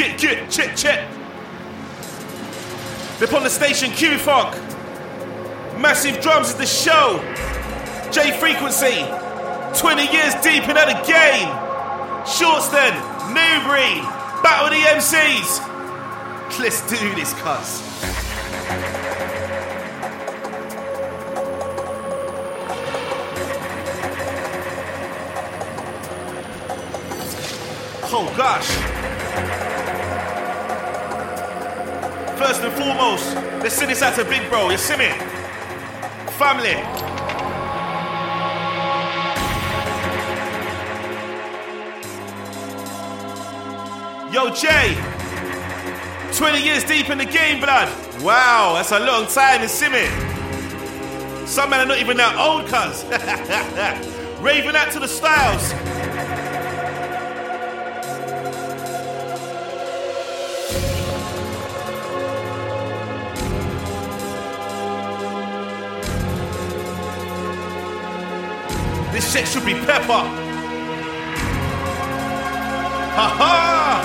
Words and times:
Get, 0.00 0.18
get, 0.18 0.50
chit, 0.50 0.74
chit. 0.78 1.04
They're 3.18 3.36
on 3.36 3.42
the 3.42 3.50
station, 3.50 3.90
Q 3.90 4.16
Funk. 4.16 4.56
Massive 5.78 6.22
drums 6.22 6.48
is 6.48 6.54
the 6.54 6.64
show. 6.64 7.20
J 8.10 8.32
Frequency. 8.38 9.04
20 9.78 10.10
years 10.10 10.32
deep 10.36 10.62
into 10.62 10.72
the 10.72 10.96
game. 11.06 11.50
Shortston, 12.24 12.96
Newbury, 13.28 14.00
Battle 14.42 14.68
of 14.68 14.72
the 14.72 14.80
MCs. 14.88 15.68
Let's 16.58 16.80
do 16.88 17.14
this, 17.14 17.34
cuz. 17.34 17.82
Oh 28.10 28.32
gosh. 28.34 28.89
First 32.40 32.62
and 32.62 32.72
foremost, 32.72 33.34
let's 33.62 33.74
send 33.74 33.90
this 33.90 34.00
out 34.00 34.14
to 34.14 34.24
Big 34.24 34.48
Bro. 34.48 34.70
You 34.70 34.78
see 34.78 34.96
me? 34.96 35.10
Family. 36.38 36.70
Yo, 44.32 44.48
Jay. 44.54 44.96
20 46.32 46.64
years 46.64 46.82
deep 46.84 47.10
in 47.10 47.18
the 47.18 47.26
game, 47.26 47.60
blood. 47.60 47.90
Wow, 48.22 48.72
that's 48.74 48.92
a 48.92 49.00
long 49.00 49.26
time, 49.26 49.60
you 49.60 49.68
see 49.68 49.90
me? 49.90 50.06
Some 51.46 51.68
men 51.68 51.80
are 51.80 51.86
not 51.86 51.98
even 51.98 52.16
that 52.16 52.36
old, 52.38 52.66
cuz. 52.68 53.04
Raving 54.40 54.76
out 54.76 54.90
to 54.92 54.98
the 54.98 55.08
styles. 55.08 55.89
Shit 69.40 69.48
should 69.48 69.64
be 69.64 69.72
pepper. 69.72 70.22
Ha 73.16 73.26
ha! 73.40 74.04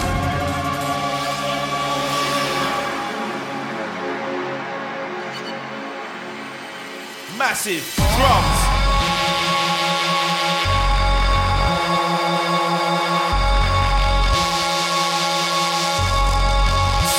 Massive 7.37 7.83
drums. 8.15 8.59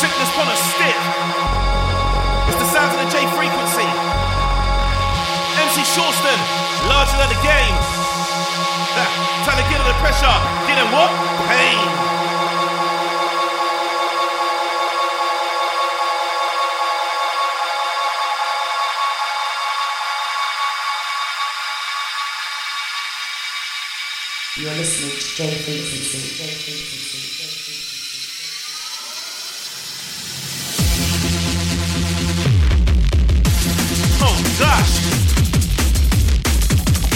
Sickness 0.01 0.33
on 0.41 0.49
a 0.49 0.57
stick. 0.57 0.97
It's 2.49 2.57
the 2.57 2.65
sounds 2.73 2.95
of 2.95 3.01
the 3.05 3.11
J 3.13 3.29
frequency. 3.37 3.89
MC 5.69 5.85
Shortston, 5.85 6.39
larger 6.89 7.17
than 7.19 7.29
the 7.29 7.43
game. 7.43 8.06
Trying 8.97 9.63
to 9.63 9.69
get 9.69 9.79
under 9.81 9.93
pressure. 10.01 10.27
Getting 10.67 10.91
what? 10.91 11.11
Pain. 11.47 11.77
You're 24.59 24.73
listening 24.73 25.11
to 25.11 25.21
J 25.37 25.51
Frequency. 25.59 26.19
J 26.35 26.49
Frequency. 26.55 27.21
J 27.37 27.45
Frequency. 27.45 28.17
Oh 34.23 34.37
gosh. 34.59 34.93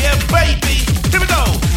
Yeah, 0.02 0.16
baby. 0.30 0.99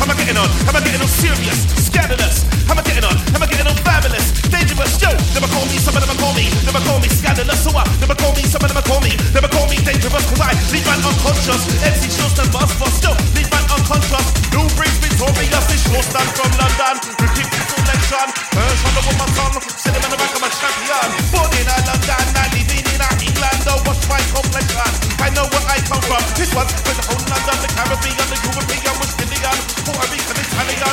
Am 0.04 0.12
I 0.12 0.20
getting 0.20 0.36
on? 0.36 0.52
Am 0.68 0.76
I 0.76 0.84
getting 0.84 1.00
on 1.00 1.08
serious? 1.08 1.64
Scandalous. 1.80 2.44
Am 2.68 2.76
I 2.76 2.84
getting 2.84 3.08
on? 3.08 3.16
Am 3.32 3.40
I 3.40 3.48
getting 3.48 3.64
on 3.64 3.78
fabulous? 3.88 4.36
Dangerous. 4.52 5.00
Yo, 5.00 5.08
never 5.32 5.48
call 5.48 5.64
me. 5.72 5.80
Some 5.80 5.96
of 5.96 6.04
them 6.04 6.12
call 6.20 6.36
me. 6.36 6.52
Never 6.68 6.84
call 6.84 7.00
me 7.00 7.08
scandalous. 7.08 7.64
So 7.64 7.72
what? 7.72 7.88
Never 8.04 8.12
call 8.12 8.36
me. 8.36 8.44
Some 8.44 8.60
of 8.60 8.68
them 8.68 8.84
call 8.84 9.00
me. 9.00 9.16
Never 9.32 9.48
call 9.48 9.64
me 9.72 9.80
dangerous. 9.80 10.28
Cause 10.28 10.44
I 10.44 10.52
leave 10.76 10.84
man 10.84 11.00
unconscious. 11.08 11.64
MC 11.88 12.12
Shortston 12.20 12.52
bust 12.52 12.76
for 12.76 12.92
still 12.92 13.16
leave 13.32 13.48
man 13.48 13.64
unconscious. 13.72 14.28
New 14.52 14.68
brings 14.76 15.00
victorious. 15.00 15.72
It's 15.72 15.88
Shortston 15.88 16.28
from 16.36 16.52
London. 16.60 17.00
Repeat 17.24 17.48
the 17.48 17.64
selection. 17.64 18.28
First 18.52 18.84
on 18.84 18.94
the 19.00 19.04
woman 19.08 19.32
tongue. 19.40 19.56
Sit 19.80 19.96
him 19.96 20.04
in 20.04 20.12
the 20.12 20.20
back 20.20 20.36
of 20.36 20.44
my 20.44 20.52
champion. 20.52 21.08
Born 21.32 21.48
in 21.56 21.64
a 21.64 21.80
London. 21.88 22.24
Now 22.36 22.52
living 22.52 22.84
in 22.92 23.00
England. 23.24 23.60
Oh, 23.72 23.80
what's 23.88 24.04
my 24.12 24.20
complexion? 24.36 24.92
I 25.24 25.32
know 25.32 25.48
where 25.48 25.64
I 25.72 25.80
come 25.88 26.04
from. 26.04 26.20
This 26.36 26.52
one 26.52 26.68
with 26.68 27.00
the 27.00 27.08
whole 27.08 27.24
London, 27.32 27.58
the 27.64 27.70
Caribbean, 27.72 28.28
the 28.28 28.38
European, 28.44 28.93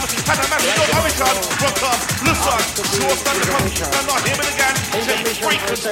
Panamanian, 0.00 0.80
American, 0.96 1.36
rock 1.60 1.82
up, 1.84 2.00
listen, 2.24 2.60
sure 2.88 3.12
and 3.84 4.06
not 4.06 4.24
again. 4.24 4.74
Frequency. 5.40 5.90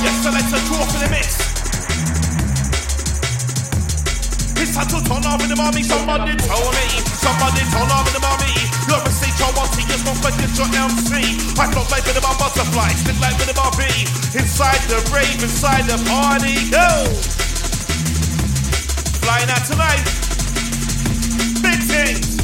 Yes, 0.00 0.22
select 0.22 0.48
a 0.48 0.60
draw 0.66 0.84
for 0.86 0.98
the 0.98 1.08
mix. 1.10 1.50
In 5.40 5.48
the 5.48 5.56
mommy. 5.56 5.82
Somebody 5.82 6.36
told 6.36 6.74
me. 6.74 6.86
Somebody 7.20 7.60
told 7.70 7.90
off 7.90 8.06
in 8.08 8.14
the. 8.14 8.69
You're 8.90 8.98
a 9.06 9.12
stage, 9.14 9.38
I 9.38 9.54
want 9.54 9.70
to 9.78 9.82
use 9.86 10.02
my 10.02 10.14
forget 10.18 10.50
your 10.58 10.66
MC. 10.66 11.38
I 11.54 11.70
float 11.70 11.86
like 11.94 12.02
with 12.10 12.18
my 12.18 12.34
butterfly, 12.42 12.90
stick 12.98 13.14
like 13.22 13.38
with 13.38 13.54
my 13.54 13.70
bee. 13.78 14.02
Inside 14.34 14.82
the 14.90 14.98
rave, 15.14 15.38
inside 15.38 15.86
the 15.86 15.94
party, 16.10 16.58
go. 16.74 17.06
Flying 19.22 19.46
out 19.46 19.62
tonight. 19.62 20.02
Big 21.62 21.78
things. 21.86 22.34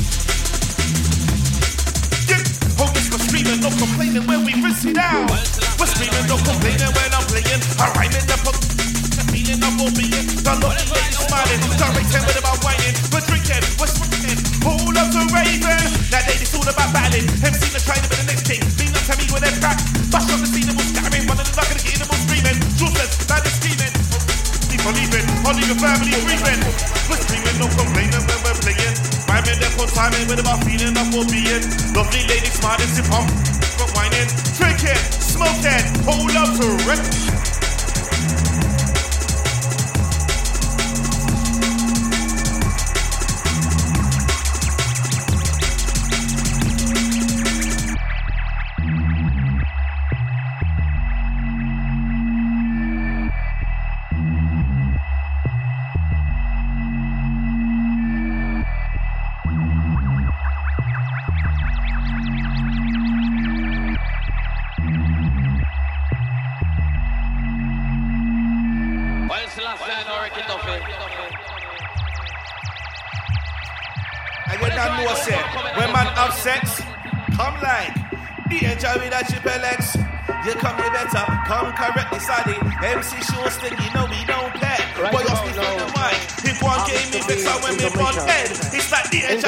We're 3.17 3.25
screaming, 3.27 3.61
no 3.65 3.71
complaining 3.75 4.27
when 4.29 4.45
we 4.45 4.55
rinse 4.63 4.85
it 4.85 4.99
out. 4.99 5.27
We're 5.81 5.91
screaming, 5.91 6.31
no 6.31 6.37
complaining 6.37 6.93
when 6.95 7.11
I'm 7.11 7.27
playing. 7.27 7.63
I 7.81 7.91
rhyme 7.97 8.15
in 8.15 8.23
the 8.23 8.39
book. 8.47 8.55
The 9.19 9.25
feeling 9.35 9.65
all 9.65 9.91
being. 9.99 10.27
The 10.45 10.53
of 10.53 10.63
ladies 10.63 11.19
smiling. 11.27 11.61
Directing 11.75 12.23
with 12.23 12.39
about 12.39 12.63
whining. 12.63 12.95
We're 13.11 13.25
drinking, 13.25 13.65
we're 13.81 13.89
Timing 30.07 30.29
with 30.29 30.39
about 30.39 30.63
feeling 30.63 30.97
of 30.97 31.11
being. 31.33 31.67
Lovely 31.93 32.23
ladies 32.29 32.53
smiling, 32.53 32.87
sip 32.87 33.11
on, 33.11 33.27
but 33.77 33.91
whining. 33.97 34.29
Drinking, 34.55 34.95
smoking, 35.19 35.83
whole 36.07 36.31
love 36.31 36.61
to 36.61 36.69
rip. 36.87 37.56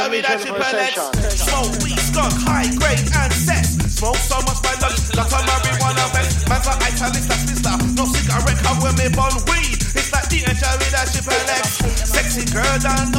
coming 0.08 0.24
at 0.24 0.40
you 0.40 0.52
pellets. 0.56 1.36
Smoke 1.36 1.84
weed, 1.84 2.00
skunk, 2.00 2.32
high 2.40 2.68
grade 2.80 3.04
and 3.12 3.32
sex. 3.32 3.76
Smoke 3.92 4.16
so 4.16 4.40
much 4.48 4.60
by 4.64 4.72
lunch, 4.80 4.96
like 5.12 5.28
I'm 5.28 5.44
marijuana 5.44 6.08
vest. 6.16 6.48
Man's 6.48 6.64
like 6.64 6.80
italics, 6.80 7.26
that's 7.28 7.44
Mr. 7.44 7.76
No 7.92 8.04
cigarette, 8.08 8.60
I 8.64 8.72
wear 8.80 8.94
me 8.96 9.12
bun 9.12 9.36
weed. 9.52 9.76
It's 9.92 10.08
like 10.08 10.28
the 10.32 10.48
and 10.48 10.56
Jerry, 10.56 10.88
that 10.96 11.12
shit 11.12 11.24
pellets. 11.28 12.08
Sexy 12.08 12.44
girl, 12.48 12.78
down 12.80 13.12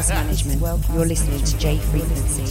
House 0.00 0.08
Management. 0.08 0.62
You're 0.94 1.04
listening 1.04 1.44
to 1.44 1.58
J 1.58 1.76
Frequency. 1.76 2.44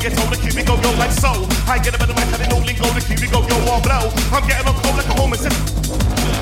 get 0.09 0.21
on 0.21 0.29
the 0.29 0.38
key, 0.38 0.55
we 0.55 0.63
go 0.63 0.75
yo 0.81 0.91
like 0.97 1.12
so. 1.12 1.31
I 1.65 1.79
get 1.79 1.95
up 1.95 2.01
in 2.01 2.09
the 2.09 2.13
mic, 2.13 2.29
I 2.29 2.38
didn't 2.38 2.53
only 2.53 2.74
go 2.74 2.85
the 2.93 3.01
key, 3.01 3.17
we 3.19 3.27
go 3.27 3.41
yo 3.47 3.57
all 3.65 3.81
blow. 3.81 4.13
I'm 4.29 4.45
getting 4.45 4.67
on 4.67 4.75
cold 4.81 4.97
like 4.97 5.09
a 5.09 5.13
home 5.17 5.33
and 5.33 5.41
sit. 5.41 5.53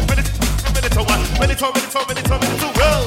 Ready 0.10 0.24
to, 0.24 0.32
ready 0.76 0.90
to, 0.92 1.02
ready 1.40 1.56
to, 1.56 1.72
ready 1.72 1.88
to, 1.88 2.00
ready 2.04 2.24
to, 2.28 2.36
ready 2.44 2.58
to 2.60 2.68
roll. 2.76 3.06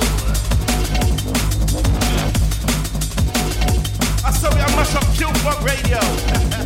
I 4.25 4.31
saw 4.33 4.49
it 4.49 4.65
on 4.65 4.73
my 4.77 4.85
shop, 4.85 5.05
Q 5.15 5.29
Rock 5.45 5.61
Radio. 5.63 6.66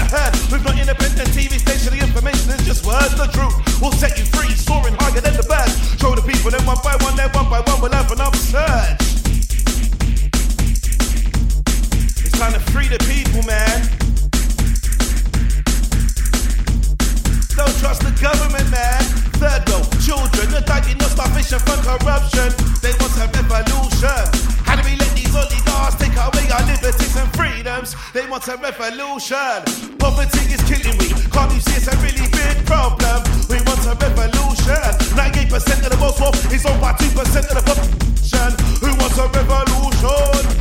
the 0.00 0.08
herd. 0.08 0.32
We've 0.48 0.64
not 0.64 0.78
independent 0.78 1.28
TV 1.36 1.60
station. 1.60 1.92
The 1.92 2.00
information 2.04 2.50
is 2.56 2.64
just 2.64 2.86
words. 2.86 3.12
The 3.16 3.28
truth 3.28 3.54
will 3.80 3.92
set 3.92 4.16
you 4.18 4.24
free, 4.24 4.52
soaring 4.56 4.94
higher 4.96 5.20
than 5.20 5.36
the 5.36 5.44
birds. 5.44 5.76
Show 6.00 6.14
the 6.16 6.24
people, 6.24 6.50
then 6.50 6.64
one 6.64 6.80
by 6.82 6.96
one, 7.04 7.16
then 7.16 7.28
one 7.36 7.48
by 7.52 7.60
one, 7.60 7.80
we'll 7.80 7.92
have 7.92 8.10
an 8.12 8.20
upsurge. 8.20 9.00
It's 12.24 12.36
time 12.38 12.52
to 12.56 12.62
free 12.72 12.88
the 12.88 13.00
people, 13.04 13.44
man. 13.44 13.84
Don't 17.56 17.76
trust 17.80 18.00
the 18.00 18.14
government, 18.16 18.68
man. 18.70 19.02
Third 19.36 19.68
world 19.68 19.88
children, 20.00 20.50
you're 20.50 20.64
dying, 20.64 20.96
you're 20.96 21.12
starvation 21.12 21.60
from 21.60 21.80
corruption. 21.84 22.48
They 22.80 22.92
want 22.96 23.12
have 23.20 23.32
revolution. 23.36 24.59
We 24.84 24.96
let 24.96 25.12
these 25.16 25.34
only 25.34 25.60
dogs 25.64 25.96
take 25.96 26.16
away 26.16 26.46
our 26.50 26.64
liberties 26.66 27.16
and 27.16 27.30
freedoms. 27.36 27.96
They 28.12 28.26
want 28.28 28.48
a 28.48 28.56
revolution. 28.56 29.60
Poverty 29.98 30.42
is 30.52 30.62
killing 30.68 30.96
me. 30.98 31.08
Can't 31.30 31.52
you 31.52 31.60
see 31.60 31.76
it's 31.76 31.88
a 31.88 31.96
really 32.00 32.28
big 32.30 32.56
problem? 32.66 33.22
We 33.48 33.58
want 33.66 33.84
a 33.86 33.94
revolution. 33.94 34.92
98% 35.16 35.84
of 35.84 35.90
the 35.90 35.98
world's 36.00 36.20
wealth 36.20 36.52
is 36.52 36.64
owned 36.66 36.80
by 36.80 36.92
2% 36.92 37.12
of 37.12 37.56
the 37.56 37.64
population. 37.64 38.50
Who 38.80 38.90
wants 39.00 39.18
a 39.18 39.26
revolution? 39.28 40.59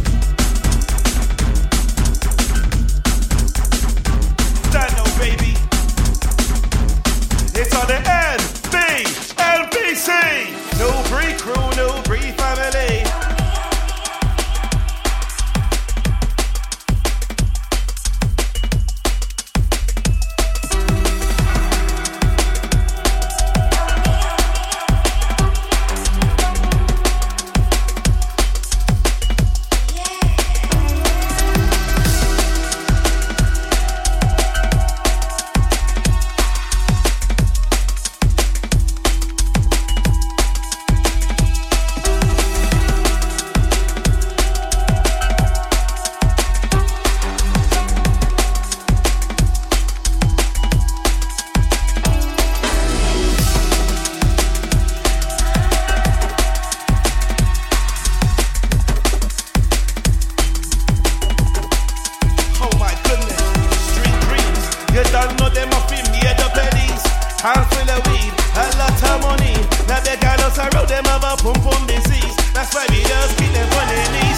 Cause 70.49 70.57
I 70.57 70.69
wrote 70.75 70.87
them 70.87 71.05
have 71.05 71.23
a 71.23 71.37
pump 71.37 71.61
pum 71.61 71.85
disease. 71.85 72.35
That's 72.55 72.73
why 72.73 72.87
we 72.89 73.03
just 73.03 73.37
keep 73.37 73.53
them 73.53 73.67
for 73.69 73.85
funny. 73.85 74.28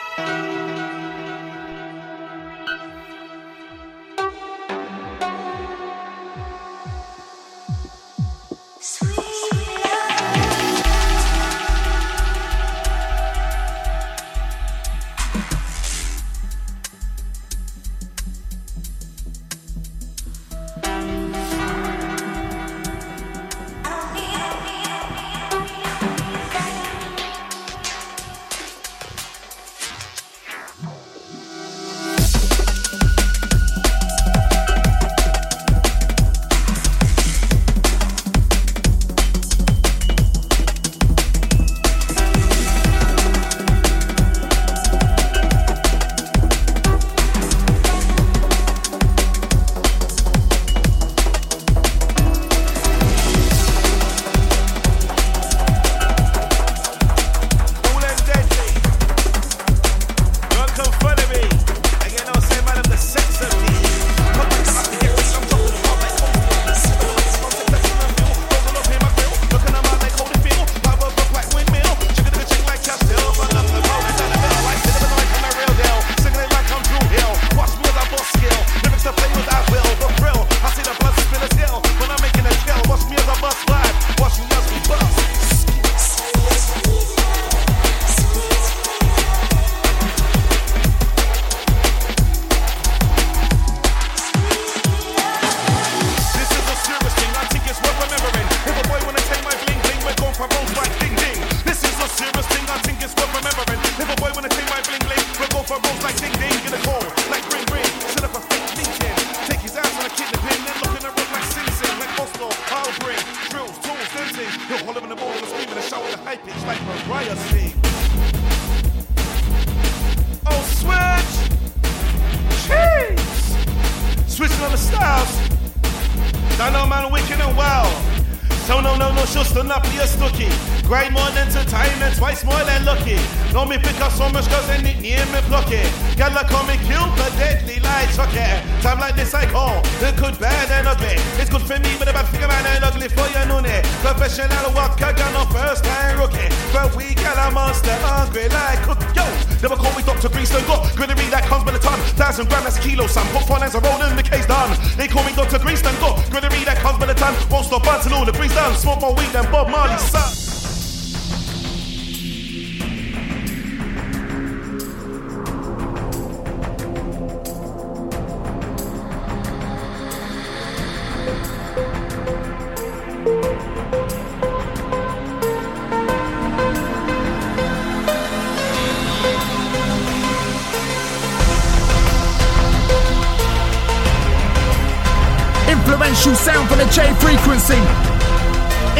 sound 186.92 187.16
from 187.16 187.33
the 187.33 187.37
J 187.37 187.37
frequency. 187.37 187.81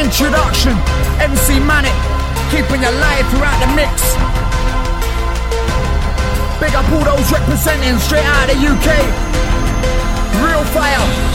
Introduction, 0.01 0.73
MC 1.21 1.61
Manik, 1.61 1.93
keeping 2.51 2.83
you 2.83 2.91
throughout 3.31 3.59
the 3.61 3.69
mix. 3.75 4.15
Big 6.61 6.75
up 6.75 6.89
all 6.93 7.17
those 7.17 7.33
representing 7.33 7.99
straight 7.99 8.25
out 8.25 8.49
of 8.49 8.57
the 8.57 8.67
UK. 8.67 8.89
Real 10.43 10.65
fire. 10.73 11.32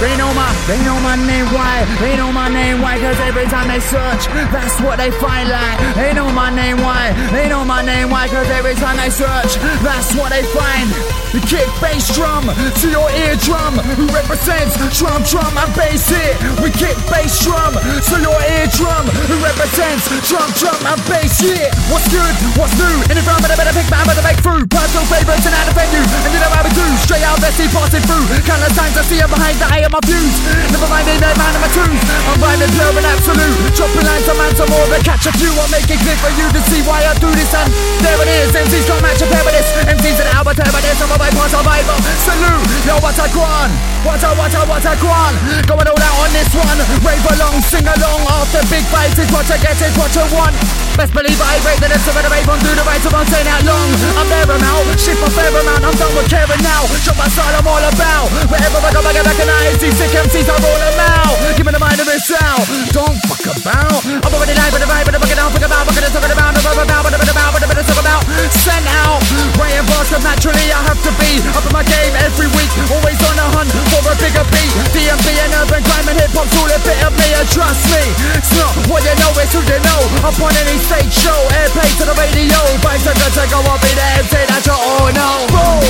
They 0.00 0.16
know 0.18 0.32
my, 0.34 0.50
they 0.66 0.78
know 0.82 0.98
my 1.00 1.14
name, 1.14 1.46
why? 1.54 1.86
They 2.02 2.16
know 2.16 2.32
my 2.32 2.48
name, 2.48 2.82
why? 2.82 2.98
Cause 2.98 3.18
every 3.22 3.46
time 3.46 3.68
they 3.68 3.78
search, 3.78 4.26
that's 4.50 4.80
what 4.82 4.98
they 4.98 5.10
find 5.22 5.48
like. 5.48 5.78
They 5.94 6.12
know 6.12 6.30
my 6.30 6.50
name, 6.50 6.78
why? 6.78 7.14
They 7.30 7.48
know 7.48 7.64
my 7.64 7.82
name, 7.82 8.10
why? 8.10 8.26
Cause 8.28 8.50
every 8.50 8.74
time 8.74 8.96
they 8.96 9.10
search, 9.10 9.54
that's 9.86 10.14
what 10.18 10.30
they 10.34 10.42
find. 10.50 10.90
The 11.34 11.42
kick 11.46 11.66
bass 11.82 12.14
drum 12.14 12.46
to 12.46 12.86
your 12.90 13.10
eardrum, 13.26 13.74
who 13.98 14.06
represents 14.10 14.78
drum, 14.94 15.22
drum, 15.26 15.50
and 15.58 15.70
bass 15.74 16.10
it. 16.10 16.38
We 16.62 16.70
kick 16.70 16.94
bass 17.10 17.42
drum 17.42 17.74
to 17.74 18.16
your 18.22 18.38
eardrum, 18.54 19.06
who 19.30 19.36
represents 19.42 20.10
drum, 20.30 20.46
drum, 20.58 20.78
and 20.90 21.00
bass 21.10 21.42
it. 21.42 21.74
What's 21.90 22.06
good? 22.10 22.34
What's 22.54 22.74
new? 22.78 22.98
In 23.10 23.18
the 23.18 23.24
but 23.26 23.50
I 23.50 23.58
better 23.58 23.74
pick 23.74 23.90
my 23.90 24.06
better 24.06 24.22
make 24.22 24.38
through. 24.46 24.62
Personal 24.70 25.06
favorites 25.10 25.42
and 25.42 25.54
out 25.58 25.66
the 25.66 25.74
venue, 25.74 26.02
and 26.06 26.30
you 26.30 26.38
know 26.38 26.50
how 26.54 26.62
we 26.62 26.70
do. 26.70 26.86
Straight 27.02 27.26
out, 27.26 27.38
let's 27.42 27.58
see, 27.58 27.66
passing 27.66 28.06
through. 28.06 28.26
Countless 28.46 28.74
times 28.78 28.94
I 28.94 29.02
see 29.02 29.18
you 29.18 29.26
behind 29.26 29.58
the 29.58 29.66
eye 29.66 29.82
my 29.94 30.02
views. 30.10 30.34
Never 30.74 30.90
mind, 30.90 31.06
that 31.06 31.38
man 31.38 31.54
of 31.54 31.62
my 31.62 31.70
tunes. 31.70 32.02
I'm 32.26 32.42
rhyming 32.42 32.72
pure 32.74 32.90
and 32.90 33.06
absolute. 33.06 33.58
Dropping 33.78 34.02
lines 34.02 34.26
man 34.26 34.50
to 34.58 34.66
more 34.66 34.86
than 34.90 34.98
catch 35.06 35.30
a 35.30 35.32
few. 35.38 35.54
I'll 35.54 35.70
make 35.70 35.86
it 35.86 36.02
clear 36.02 36.18
for 36.18 36.34
you 36.34 36.50
to 36.50 36.60
see 36.66 36.82
why 36.82 37.06
I 37.06 37.14
do 37.22 37.30
this. 37.30 37.54
And 37.54 37.70
there 38.02 38.18
it 38.18 38.30
is. 38.42 38.50
MC's 38.50 38.90
got 38.90 38.98
match 38.98 39.22
a 39.22 39.26
pair 39.30 39.46
with 39.46 39.54
this. 39.54 39.70
MC's 39.86 40.18
an 40.18 40.26
Albert 40.34 40.58
but. 40.58 40.82
I'm 40.98 41.14
a 41.14 41.18
bypass 41.18 41.54
survivor. 41.54 41.96
Salute. 42.26 42.66
Yo, 42.82 42.98
what 42.98 43.14
I 43.14 43.30
quan? 43.30 43.70
What 44.02 44.18
I, 44.18 44.34
what 44.34 44.50
I, 44.50 44.62
what 44.66 44.82
I 44.82 44.94
quan? 44.98 45.32
Going 45.70 45.86
all 45.86 46.02
out 46.02 46.16
on 46.26 46.30
this 46.34 46.50
one. 46.50 46.78
Rave 47.06 47.26
along, 47.38 47.62
sing 47.70 47.86
along. 47.86 48.26
After 48.26 48.66
big 48.66 48.82
fights 48.90 49.22
is 49.22 49.30
what 49.30 49.46
I 49.46 49.62
get, 49.62 49.78
is 49.78 49.94
what 49.94 50.10
I 50.10 50.26
want. 50.34 50.83
Best 50.94 51.10
believe 51.10 51.42
I 51.42 51.58
break 51.66 51.82
the 51.82 51.90
nest 51.90 52.06
of 52.06 52.14
the 52.14 52.22
rave 52.30 52.46
on 52.46 52.54
through 52.62 52.78
the 52.78 52.86
rights 52.86 53.02
of 53.02 53.10
say 53.26 53.42
out 53.50 53.66
long. 53.66 53.90
I'm 54.14 54.30
there 54.30 54.46
amount, 54.46 54.94
shift 54.94 55.18
my 55.18 55.26
fair 55.26 55.50
amount, 55.50 55.82
I'm 55.82 55.96
done 55.98 56.14
with 56.14 56.30
caring 56.30 56.62
now. 56.62 56.86
Drop 57.02 57.18
my 57.18 57.26
side, 57.34 57.50
I'm 57.50 57.66
all 57.66 57.82
about. 57.82 58.30
Wherever 58.46 58.78
I 58.78 58.90
go, 58.94 59.02
I 59.02 59.10
get 59.10 59.26
recognized. 59.26 59.82
These 59.82 59.98
sick 59.98 60.14
MCs 60.14 60.46
are 60.46 60.54
all 60.54 60.82
about. 60.94 61.34
Give 61.58 61.66
me 61.66 61.74
the 61.74 61.82
mind 61.82 61.98
of 61.98 62.06
it 62.06 62.22
sound. 62.22 62.62
Don't 62.94 63.18
fuck 63.26 63.42
about. 63.42 64.06
I'm 64.06 64.32
already 64.38 64.54
live 64.54 64.70
with 64.70 64.86
the 64.86 64.88
vibe, 64.88 65.10
but 65.10 65.18
I'm 65.18 65.22
fucking 65.26 65.40
out, 65.42 65.50
fuck 65.50 65.66
about, 65.66 65.82
fucking 65.90 66.06
talk 66.14 66.30
about, 66.30 66.54
talk 66.62 66.78
about, 66.78 67.02
what 67.02 67.10
about, 67.10 67.50
what 67.58 67.64
about, 67.66 67.86
talk 67.90 67.98
about. 67.98 68.22
Sent 68.62 68.86
out, 69.02 69.18
praying 69.58 69.82
for 69.90 70.02
some 70.06 70.22
naturally. 70.22 70.70
I 70.70 70.78
have 70.86 71.02
to 71.02 71.10
be 71.18 71.42
up 71.58 71.66
in 71.66 71.74
my 71.74 71.82
game 71.90 72.14
every 72.22 72.46
week, 72.54 72.70
always 72.94 73.18
on 73.26 73.34
the 73.34 73.46
hunt 73.50 73.70
for 73.90 73.98
a 74.06 74.14
bigger 74.22 74.46
beat. 74.54 74.70
DMB 74.94 75.26
and 75.42 75.58
urban 75.58 75.82
crime 75.90 76.06
and 76.06 76.22
hip 76.22 76.30
hop's 76.38 76.54
all 76.54 76.70
a 76.70 76.78
bit 76.86 77.02
of 77.02 77.10
me, 77.18 77.34
and 77.34 77.50
trust 77.50 77.82
me, 77.90 78.14
it's 78.38 78.54
not 78.54 78.70
what 78.86 79.02
you 79.02 79.14
know, 79.18 79.34
it's 79.42 79.50
who 79.50 79.60
you 79.66 79.82
know. 79.82 79.93
Up 80.24 80.40
on 80.40 80.56
any 80.56 80.78
stage 80.78 81.12
show, 81.12 81.36
airplay 81.52 81.84
to 82.00 82.04
the 82.08 82.16
radio. 82.16 82.56
Bikes 82.80 83.06
are 83.06 83.12
gonna 83.12 83.44
go 83.52 83.60
up 83.68 83.84
in 83.84 83.92
and 83.92 84.24
say 84.32 84.40
that 84.48 84.64
you 84.64 84.72
all 84.72 85.12
know. 85.12 85.44
Boom! 85.52 85.84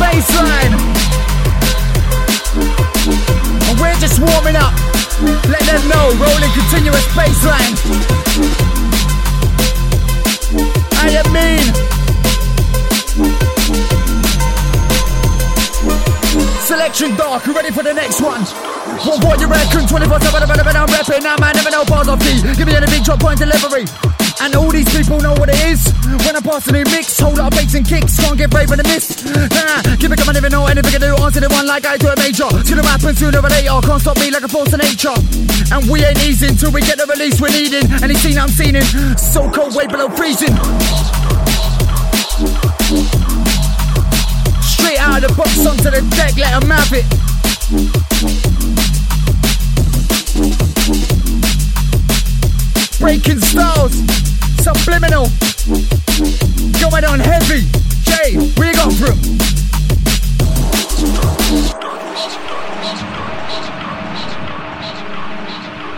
Baseline. 0.00 0.72
And 3.68 3.76
we're 3.76 4.00
just 4.00 4.18
warming 4.24 4.56
up. 4.56 4.72
Let 5.52 5.60
them 5.68 5.84
know, 5.92 6.16
rolling 6.16 6.52
continuous 6.56 7.04
baseline. 7.12 7.76
I 10.96 11.12
am 11.20 11.28
mean. 11.28 11.68
Selection 16.64 17.14
dark, 17.16 17.46
ready 17.48 17.70
for 17.70 17.82
the 17.82 17.92
next 17.92 18.22
one? 18.22 18.46
What, 19.02 19.18
what 19.24 19.40
you 19.40 19.48
reckon? 19.50 19.86
24 19.88 20.20
7 20.20 20.42
I'm 20.46 20.86
repping. 20.86 21.22
Now, 21.22 21.36
man, 21.42 21.54
never 21.56 21.70
know 21.70 21.84
bars 21.84 22.06
off 22.06 22.20
key. 22.20 22.38
Give 22.54 22.66
me 22.66 22.74
any 22.74 22.86
big 22.86 23.02
drop 23.02 23.18
point 23.18 23.38
delivery. 23.38 23.84
And 24.40 24.54
all 24.54 24.70
these 24.70 24.88
people 24.90 25.20
know 25.20 25.34
what 25.34 25.48
it 25.50 25.58
is. 25.66 25.90
When 26.22 26.34
I 26.34 26.40
pass 26.40 26.66
a 26.68 26.72
new 26.72 26.84
mix, 26.86 27.18
hold 27.18 27.38
up 27.38 27.50
bass 27.50 27.74
and 27.74 27.86
kicks. 27.86 28.18
Can't 28.18 28.38
get 28.38 28.50
brave 28.50 28.70
in 28.70 28.78
the 28.78 28.86
miss. 28.86 29.22
Nah, 29.26 29.96
give 29.96 30.10
it 30.10 30.18
come, 30.18 30.30
I 30.30 30.32
never 30.32 30.50
know 30.50 30.66
anything 30.66 30.94
I 30.94 30.98
do. 30.98 31.14
Answer 31.18 31.40
the 31.40 31.48
one 31.50 31.66
like 31.66 31.84
I 31.84 31.96
do 31.98 32.08
a 32.08 32.16
major. 32.16 32.46
To 32.46 32.72
the 32.74 32.82
happen 32.82 33.14
sooner 33.14 33.38
or 33.38 33.50
later. 33.50 33.74
Can't 33.82 34.02
stop 34.02 34.18
me 34.18 34.30
like 34.30 34.42
a 34.42 34.48
force 34.48 34.72
of 34.72 34.78
nature. 34.78 35.14
And 35.74 35.82
we 35.90 36.04
ain't 36.04 36.22
easing 36.22 36.54
till 36.54 36.70
we 36.70 36.80
get 36.82 36.98
the 36.98 37.06
release 37.06 37.40
we're 37.40 37.50
needing. 37.50 37.90
Any 38.02 38.14
scene 38.14 38.38
I'm 38.38 38.50
seeing 38.50 38.76
in. 38.78 38.86
So 39.18 39.50
cold, 39.50 39.74
way 39.74 39.86
below 39.86 40.10
freezing. 40.14 40.54
Straight 44.62 44.98
out 45.02 45.22
of 45.22 45.26
the 45.26 45.34
box 45.36 45.58
onto 45.66 45.90
the 45.90 46.02
deck, 46.14 46.38
let 46.38 46.54
'em 46.54 46.70
have 46.70 46.92
it. 46.94 48.51
Breaking 53.02 53.40
styles, 53.40 53.94
subliminal, 54.62 55.26
going 56.80 57.04
on 57.04 57.18
heavy. 57.18 57.66
Jay, 58.04 58.36
where 58.56 58.68
you 58.68 58.74
got 58.74 58.92
from? 58.92 59.18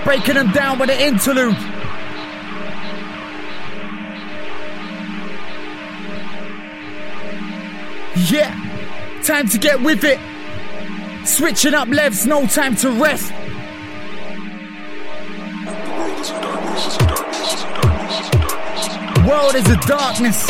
Breaking 0.03 0.37
them 0.37 0.51
down 0.53 0.79
with 0.79 0.89
an 0.89 0.99
interlude. 0.99 1.55
Yeah, 8.31 9.21
time 9.23 9.47
to 9.51 9.59
get 9.59 9.83
with 9.83 10.05
it. 10.05 10.19
Switching 11.27 11.75
up 11.75 11.89
levs, 11.89 12.27
no 12.27 12.47
time 12.47 12.75
to 12.77 12.91
rest. 12.93 13.31
World 19.27 19.55
is 19.55 19.67
a 19.71 19.77
darkness. 19.87 20.45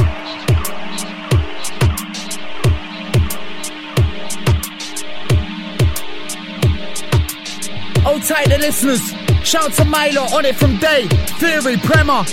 Oh, 8.04 8.20
tight 8.26 8.48
the 8.48 8.58
listeners. 8.58 9.00
Shout 9.46 9.72
to 9.74 9.84
Milo 9.84 10.22
on 10.22 10.44
it 10.44 10.56
from 10.56 10.76
day. 10.78 11.06
Theory, 11.38 11.76
Prema, 11.76 12.24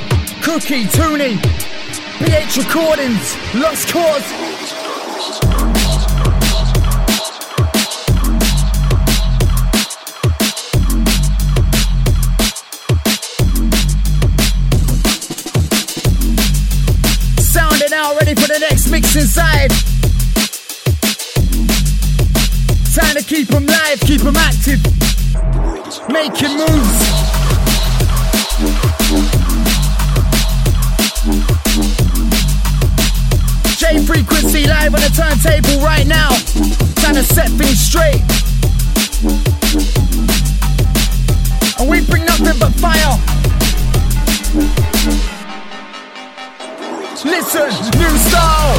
Cookie, 0.41 0.85
Tooney, 0.85 1.37
BH 2.17 2.57
Recordings, 2.57 3.55
Lost 3.55 3.89
Cause. 3.89 4.50
Keep 24.11 24.21
them 24.23 24.35
active, 24.35 24.83
making 26.11 26.51
moves. 26.57 26.99
J 33.79 34.03
Frequency 34.05 34.67
live 34.67 34.93
on 34.93 34.99
the 34.99 35.11
turntable 35.15 35.81
right 35.81 36.05
now. 36.05 36.27
Trying 36.99 37.15
to 37.15 37.23
set 37.23 37.51
things 37.51 37.79
straight. 37.79 38.19
And 41.79 41.89
we 41.89 42.05
bring 42.05 42.25
nothing 42.25 42.59
but 42.59 42.73
fire. 42.83 43.15
Listen, 47.23 47.71
new 47.95 48.17
style. 48.27 48.75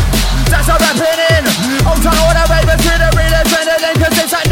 That's 0.53 0.69
how 0.69 0.77
rapping 0.77 1.21
in. 1.33 1.45
Old 1.89 2.03
time 2.03 2.21
order 2.29 2.45
ravers 2.53 2.85
to 2.85 2.93
the 3.01 3.09
real 3.17 3.33
adrenaline, 3.33 3.97
cause 3.97 4.25
it's 4.25 4.33
a 4.35 4.52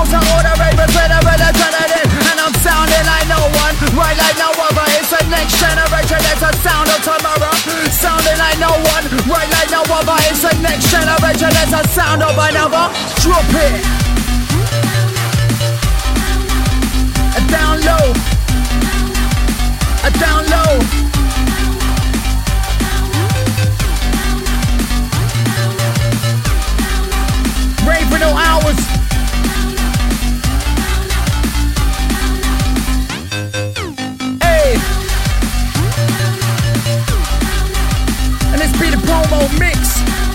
in. 0.00 0.06
Old 0.06 0.08
time 0.08 0.24
order 0.32 0.54
ravers 0.56 0.92
to 0.96 1.02
the 1.04 1.18
real 1.20 1.44
adrenaline. 1.44 2.08
And 2.30 2.40
I'm 2.40 2.54
sounding 2.64 3.04
like 3.04 3.28
no 3.28 3.40
one, 3.52 3.74
right 3.92 4.16
like 4.16 4.36
no 4.38 4.48
other. 4.56 4.86
It's 4.96 5.10
the 5.12 5.20
next 5.28 5.60
generation, 5.60 6.20
it's 6.24 6.42
a 6.42 6.52
sound 6.64 6.88
of 6.88 7.00
tomorrow. 7.04 7.52
Sounding 7.92 8.38
like 8.38 8.58
no 8.58 8.72
one, 8.72 9.04
right 9.28 9.50
like 9.50 9.70
no 9.70 9.82
other. 9.84 10.16
It's 10.30 10.42
the 10.42 10.56
next 10.62 10.90
generation, 10.90 11.52
it's 11.52 11.72
a 11.72 11.82
sound 11.92 12.22
of 12.22 12.32
another. 12.32 12.88
Drop 13.20 13.44
it. 13.60 13.84
A 17.36 17.40
down 17.50 17.80
low. 17.84 18.14
A 20.04 20.10
down 20.16 20.46
low. 20.48 20.80
Rave 27.86 28.08
for 28.08 28.18
no 28.18 28.30
hours. 28.36 28.99
Promo 39.10 39.48
mix. 39.58 40.29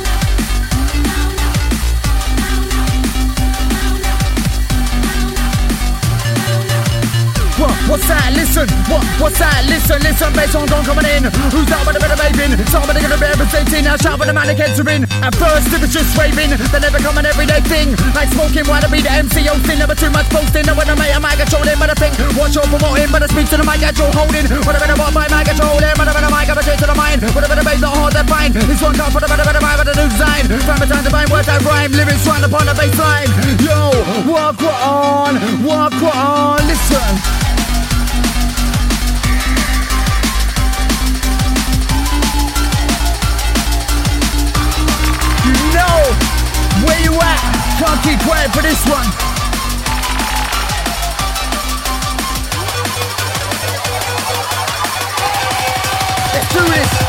What's 7.89 8.07
that? 8.07 8.33
Listen, 8.33 8.67
what, 8.89 9.03
what's 9.21 9.39
that? 9.39 9.65
Listen, 9.65 10.01
listen, 10.01 10.29
bass 10.33 10.53
on 10.55 10.65
gone 10.67 10.85
coming 10.85 11.05
in. 11.05 11.27
Who's 11.53 11.67
that 11.69 11.81
with 11.85 11.97
a 11.97 12.01
bit 12.01 12.11
of 12.11 12.19
vaping? 12.19 12.57
Somebody 12.69 13.01
gonna 13.01 13.17
be 13.17 13.27
representing 13.29 13.85
now, 13.85 13.97
shout 13.97 14.17
when 14.19 14.27
the 14.27 14.35
mannequins 14.35 14.79
in. 14.79 15.03
At 15.21 15.33
first, 15.35 15.69
it 15.73 15.81
was 15.81 15.91
just 15.93 16.13
raving, 16.17 16.53
then 16.53 16.69
they 16.69 16.81
never 16.81 16.99
come 16.99 17.17
an 17.17 17.25
everyday 17.25 17.61
thing. 17.65 17.93
Like 18.13 18.29
smoking, 18.33 18.65
why 18.65 18.81
to 18.81 18.89
be 18.89 19.01
the 19.01 19.11
MC 19.11 19.45
hosting, 19.45 19.79
never 19.79 19.95
too 19.95 20.09
much 20.09 20.27
posting. 20.29 20.65
No 20.65 20.73
when 20.75 20.89
I 20.89 20.95
make 20.95 21.13
a 21.13 21.19
mic 21.21 21.37
controlling, 21.37 21.77
but 21.77 21.89
I 21.89 21.97
think, 21.97 22.13
watch 22.37 22.55
your 22.55 22.65
promoting, 22.67 23.09
but 23.11 23.21
I 23.23 23.27
speak 23.29 23.47
to 23.53 23.57
the 23.57 23.65
mic 23.65 23.81
control 23.81 24.11
holding. 24.11 24.45
What 24.65 24.75
a 24.75 24.79
bit 24.81 24.91
about 24.91 25.13
my 25.13 25.25
mic 25.29 25.47
controlling, 25.47 25.95
but 25.95 26.07
a 26.09 26.13
bit 26.13 26.25
of 26.25 26.31
mic, 26.33 26.49
I'm 26.49 26.59
to 26.59 26.87
the 26.89 26.97
mind. 26.97 27.19
What 27.33 27.43
a 27.45 27.49
bit 27.49 27.59
of 27.59 27.65
bass, 27.65 27.81
not 27.81 27.93
hard 27.95 28.13
to 28.17 28.23
find. 28.25 28.51
This 28.53 28.81
one 28.81 28.95
come 28.95 29.11
for 29.11 29.21
the 29.21 29.29
better, 29.29 29.45
better 29.45 29.61
mind, 29.61 29.77
but 29.79 29.87
a 29.89 29.95
new 29.95 30.09
design. 30.09 30.43
Find 30.65 30.79
my 30.81 30.87
time 30.89 31.03
to 31.05 31.11
find 31.13 31.27
words 31.29 31.47
that 31.47 31.61
rhyme, 31.63 31.91
lyrics 31.93 32.25
run 32.25 32.43
upon 32.43 32.65
the 32.65 32.75
bass 32.75 32.95
line. 32.97 33.29
Yo, 33.61 33.93
walk 34.25 34.59
on, 34.63 35.37
walk 35.63 35.95
on, 36.01 36.59
listen. 36.67 37.44
Know 45.75 45.99
where 46.87 47.01
you 47.03 47.13
at. 47.13 47.41
Can't 47.79 48.01
keep 48.03 48.19
quiet 48.23 48.51
for 48.51 48.61
this 48.61 48.81
one. 48.87 49.07
Let's 56.33 56.53
do 56.53 56.63
this. 56.73 57.04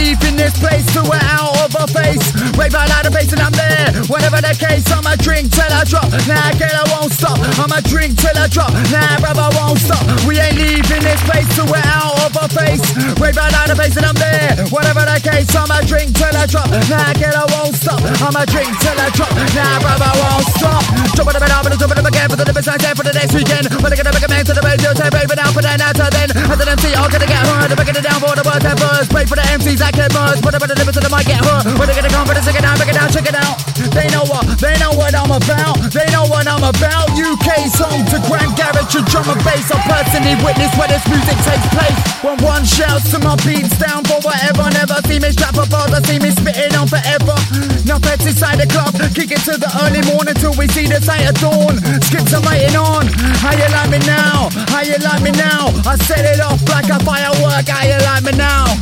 Ain't 0.00 0.16
leaving 0.16 0.36
this 0.36 0.56
place 0.58 0.86
till 0.92 1.04
we're 1.04 1.20
out 1.28 1.60
of 1.60 1.76
our 1.76 1.86
face. 1.88 2.24
Wave 2.56 2.72
out 2.72 2.88
loud 2.88 3.04
the 3.04 3.12
bass 3.12 3.32
and 3.36 3.42
I'm 3.44 3.52
there. 3.52 3.92
Whatever 4.08 4.40
the 4.40 4.56
case, 4.56 4.88
I'ma 4.88 5.12
drink 5.20 5.52
till 5.52 5.68
I 5.68 5.84
drop. 5.84 6.08
Nah, 6.24 6.56
girl, 6.56 6.72
I 6.72 6.84
won't 6.88 7.12
stop. 7.12 7.36
I'ma 7.60 7.84
drink 7.84 8.16
till 8.16 8.32
I 8.32 8.48
drop. 8.48 8.72
Nah, 8.88 9.20
brother, 9.20 9.52
won't 9.60 9.76
stop. 9.76 10.00
We 10.24 10.40
ain't 10.40 10.56
leaving 10.56 11.04
this 11.04 11.20
place 11.28 11.44
till 11.52 11.68
we're 11.68 11.84
out 11.84 12.16
of 12.24 12.32
our 12.32 12.48
face. 12.48 12.80
Wave 13.20 13.36
out 13.36 13.52
loud 13.52 13.68
the 13.68 13.76
bass 13.76 13.96
and 14.00 14.08
I'm 14.08 14.16
there. 14.16 14.64
Whatever 14.72 15.04
the 15.04 15.20
case, 15.20 15.52
I'ma 15.52 15.84
drink 15.84 16.16
till 16.16 16.32
I 16.32 16.48
drop. 16.48 16.72
Nah, 16.88 17.12
girl, 17.20 17.36
I 17.36 17.44
won't 17.60 17.76
stop. 17.76 18.00
I'ma 18.24 18.48
drink 18.48 18.72
till 18.80 18.96
I 18.96 19.12
drop. 19.12 19.36
Nah, 19.52 19.84
brother, 19.84 20.12
won't 20.16 20.48
stop. 20.56 20.80
Jump 21.12 21.28
on 21.28 21.36
the 21.36 21.44
bed, 21.44 21.52
I'm 21.52 21.60
gonna 21.60 21.76
jump 21.76 21.92
on 21.92 22.00
the 22.00 22.08
again 22.08 22.28
for 22.32 22.40
the 22.40 22.48
best 22.48 22.72
I 22.72 22.80
for 22.96 23.04
the 23.04 23.12
next 23.12 23.36
weekend. 23.36 23.68
But 23.84 23.92
I 23.92 24.00
make 24.00 24.24
a 24.24 24.32
man 24.32 24.44
to 24.48 24.56
the 24.56 24.64
radio, 24.64 24.96
take 24.96 25.12
baby 25.12 25.36
down 25.36 25.52
for 25.52 25.60
that 25.60 25.76
now 25.76 25.92
to 25.92 26.08
then. 26.08 26.32
As 26.32 26.56
an 26.56 26.72
MC, 26.72 26.96
I'm 26.96 27.12
gonna 27.12 27.28
get 27.28 27.44
hurt. 27.44 27.68
I'm 27.68 27.84
it 27.84 28.00
down 28.00 28.16
for 28.16 28.32
the 28.32 28.44
words 28.48 28.64
and 28.64 28.80
first. 28.80 29.12
Wait 29.12 29.28
for 29.28 29.36
the 29.36 29.44
MCs 29.44 29.89
that 29.90 30.10
can 30.10 30.10
merge. 30.14 30.42
Put 30.42 30.54
up 30.54 30.62
the 30.62 30.74
limits 30.74 30.96
to 30.98 31.02
the 31.02 31.10
mic, 31.10 31.26
get 31.26 31.42
hurt. 31.42 31.66
When 31.78 31.86
they 31.88 31.94
gonna 31.94 32.10
come 32.10 32.26
for 32.26 32.34
the 32.34 32.42
second 32.42 32.62
down, 32.62 32.76
break 32.78 32.90
it 32.90 32.96
down, 32.98 33.10
check 33.10 33.26
it 33.26 33.34
out. 33.34 33.58
They 33.90 34.06
know 34.14 34.24
what, 34.26 34.46
they 34.58 34.74
know 34.78 34.92
what 34.94 35.14
I'm 35.14 35.30
about. 35.30 35.90
They 35.90 36.06
know 36.14 36.26
what 36.30 36.46
I'm 36.46 36.62
about. 36.62 37.10
UK 37.14 37.66
song 37.70 38.06
to 38.14 38.18
Grand 38.26 38.54
Garage 38.54 38.94
and 38.94 39.06
drum 39.10 39.26
and 39.26 39.42
bass. 39.42 39.70
I 39.70 39.78
personally 39.82 40.36
witness 40.42 40.72
where 40.78 40.90
this 40.90 41.02
music 41.10 41.38
takes 41.42 41.66
place. 41.74 41.98
When 42.22 42.36
one 42.44 42.64
shouts 42.64 43.10
to 43.10 43.18
my 43.18 43.34
beats 43.42 43.74
down 43.78 44.06
for 44.06 44.20
whatever. 44.22 44.70
Never 44.70 44.98
see 45.08 45.18
me 45.18 45.32
strap 45.34 45.58
a 45.58 45.66
bars, 45.66 45.90
I 45.90 46.00
see 46.06 46.18
me 46.22 46.30
spitting 46.30 46.74
on 46.76 46.86
forever. 46.86 47.36
Now 47.88 47.98
pets 47.98 48.26
inside 48.26 48.60
the 48.60 48.68
club, 48.70 48.94
kick 49.16 49.34
it 49.34 49.42
to 49.50 49.58
the 49.58 49.70
early 49.82 50.04
morning 50.06 50.36
till 50.38 50.54
we 50.54 50.68
see 50.70 50.86
the 50.86 51.00
sight 51.02 51.26
of 51.26 51.36
dawn. 51.40 51.80
Skips 52.06 52.32
are 52.36 52.44
waiting 52.46 52.76
on. 52.76 53.08
How 53.42 53.56
you 53.56 53.68
like 53.72 53.90
me 53.90 54.00
now? 54.06 54.52
How 54.70 54.84
you 54.84 54.98
like 55.02 55.22
me 55.24 55.32
now? 55.34 55.72
I 55.88 55.96
set 56.06 56.22
it 56.22 56.40
off 56.40 56.62
like 56.68 56.88
a 56.92 57.00
firework. 57.02 57.66
How 57.66 57.82
you 57.82 57.98
like 58.06 58.24
me 58.24 58.32
now? 58.36 58.79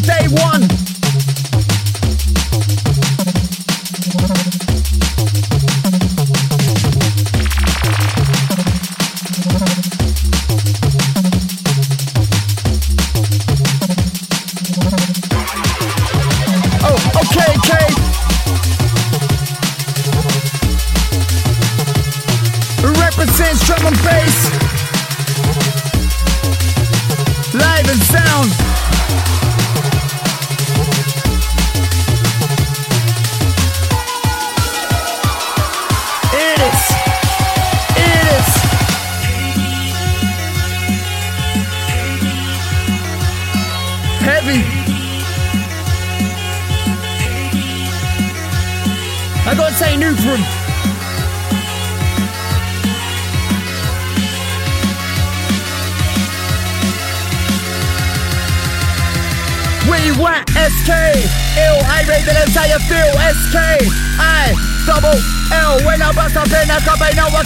Day 0.00 0.26
one. 0.42 0.51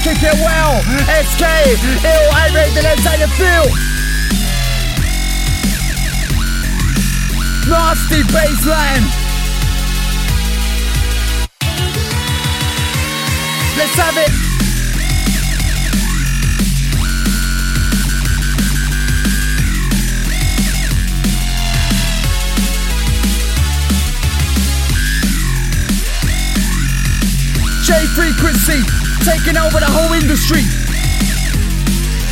Kick 0.06 0.22
it 0.22 0.38
well. 0.38 0.80
SK. 1.26 1.42
Ill, 1.42 2.28
I 2.30 2.48
rate 2.54 2.76
it, 2.76 2.82
that's 2.82 3.04
how 3.04 3.16
you 3.18 3.26
feel. 3.34 3.66
Nasty 7.68 8.22
baseline. 8.30 9.02
Let's 13.76 13.96
have 13.96 14.16
it. 14.16 14.45
Taking 29.26 29.58
over 29.58 29.82
the 29.82 29.90
whole 29.90 30.12
industry. 30.14 30.62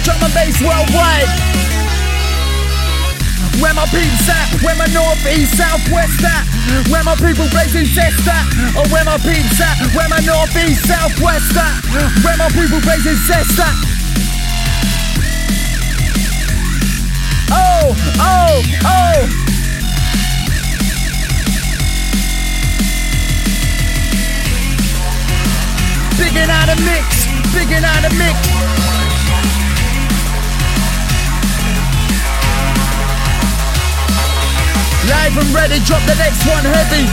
Drum 0.06 0.22
and 0.22 0.34
bass 0.34 0.62
worldwide. 0.62 1.26
Where 3.58 3.74
my 3.74 3.86
peeps 3.90 4.28
at? 4.30 4.62
Where 4.62 4.76
my 4.76 4.86
north, 4.94 5.18
east, 5.26 5.58
south, 5.58 5.82
west 5.90 6.22
at? 6.22 6.46
Where 6.86 7.02
my 7.02 7.16
people 7.16 7.50
blazing 7.50 7.86
zest 7.86 8.26
at? 8.30 8.46
Or 8.78 8.86
where 8.94 9.04
my 9.04 9.18
peeps 9.18 9.58
at? 9.58 9.74
Where 9.94 10.08
my 10.08 10.20
north, 10.22 10.54
east, 10.54 10.86
south, 10.86 11.18
west 11.20 11.56
at? 11.56 11.82
Where 12.22 12.36
my 12.38 12.48
people 12.50 12.80
blazing 12.80 13.18
zest 13.26 13.58
at? 13.58 13.74
Oh, 17.50 17.94
oh, 18.22 18.62
oh. 18.84 19.43
Bigging 26.16 26.48
out 26.48 26.68
a 26.68 26.76
mix, 26.82 27.26
bigging 27.52 27.84
out 27.84 28.04
a 28.04 28.10
mix. 28.14 28.38
Live 35.10 35.36
and 35.36 35.54
ready, 35.54 35.78
drop 35.84 36.02
the 36.06 36.14
next 36.14 36.46
one 36.46 36.64
heavy. 36.64 37.08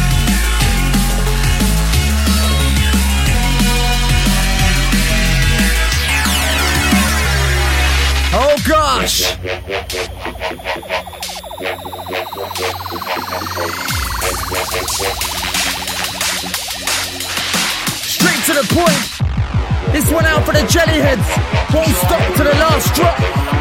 Oh 8.34 8.56
gosh! 8.68 9.36
Straight 18.42 18.56
to 18.56 18.68
the 18.68 18.74
point. 18.74 19.94
This 19.94 20.10
one 20.12 20.26
out 20.26 20.46
for 20.46 20.54
the 20.54 20.62
jellyheads. 20.62 21.74
Won't 21.74 21.96
stop 21.98 22.36
to 22.38 22.44
the 22.44 22.52
last 22.52 22.96
drop. 22.96 23.61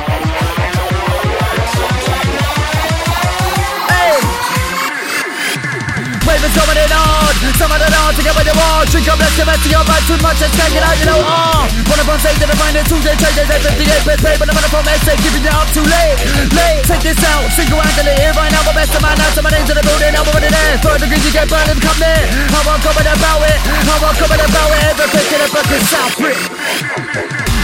Ravens 6.30 6.54
coming 6.54 6.78
in 6.78 6.90
hard. 6.94 7.34
Some 7.58 7.74
of 7.74 7.82
the 7.82 7.90
hard 7.90 8.14
to 8.14 8.22
get 8.22 8.32
with 8.38 8.46
the 8.46 8.54
wall 8.54 8.86
Drink 8.86 9.10
up, 9.10 9.18
let's 9.18 9.34
get 9.34 9.44
back 9.44 9.58
to 9.60 9.68
your 9.68 9.82
back 9.82 10.00
Too 10.06 10.16
much, 10.22 10.38
it's 10.38 10.54
taking 10.54 10.80
out, 10.80 10.96
you 10.96 11.08
know, 11.10 11.20
ah 11.20 11.66
One 11.90 11.98
up 11.98 12.08
on 12.08 12.16
stage, 12.22 12.38
they 12.38 12.48
find 12.54 12.72
it 12.72 12.86
Tuesday, 12.86 13.12
Tuesday, 13.18 13.44
they 13.48 13.58
58 13.58 14.06
best 14.06 14.20
pay 14.22 14.34
But 14.38 14.48
I'm 14.48 14.56
on 14.56 14.64
the 14.64 14.72
phone, 14.72 14.86
they 14.86 14.96
say, 15.02 15.18
giving 15.20 15.42
it 15.42 15.52
up 15.52 15.68
too 15.74 15.84
late 15.84 16.16
Late, 16.56 16.86
take 16.86 17.02
this 17.02 17.20
out, 17.26 17.44
single 17.52 17.82
handedly 17.82 18.14
Here 18.16 18.32
right 18.32 18.48
now, 18.48 18.62
my 18.64 18.72
best 18.72 18.94
of 18.94 19.02
my 19.02 19.12
now 19.12 19.28
So 19.34 19.42
my 19.42 19.50
name's 19.50 19.68
in 19.68 19.76
the 19.76 19.84
building, 19.84 20.14
I'm 20.14 20.24
already 20.24 20.48
there. 20.48 20.78
Third 20.80 21.00
degree, 21.02 21.20
you 21.20 21.32
get 21.34 21.50
burned 21.50 21.68
and 21.68 21.80
come 21.82 21.98
there 21.98 22.24
How 22.54 22.62
I'm 22.64 22.80
coming 22.80 23.08
about 23.08 23.40
it 23.44 23.58
How 23.84 23.98
I'm 24.00 24.16
coming 24.16 24.40
about 24.40 24.70
it 24.70 24.80
Ever 24.94 25.08
picking 25.10 25.42
up 25.42 25.52
a 25.52 25.62
good 25.66 25.84
South 25.90 26.14
Brit 26.16 26.38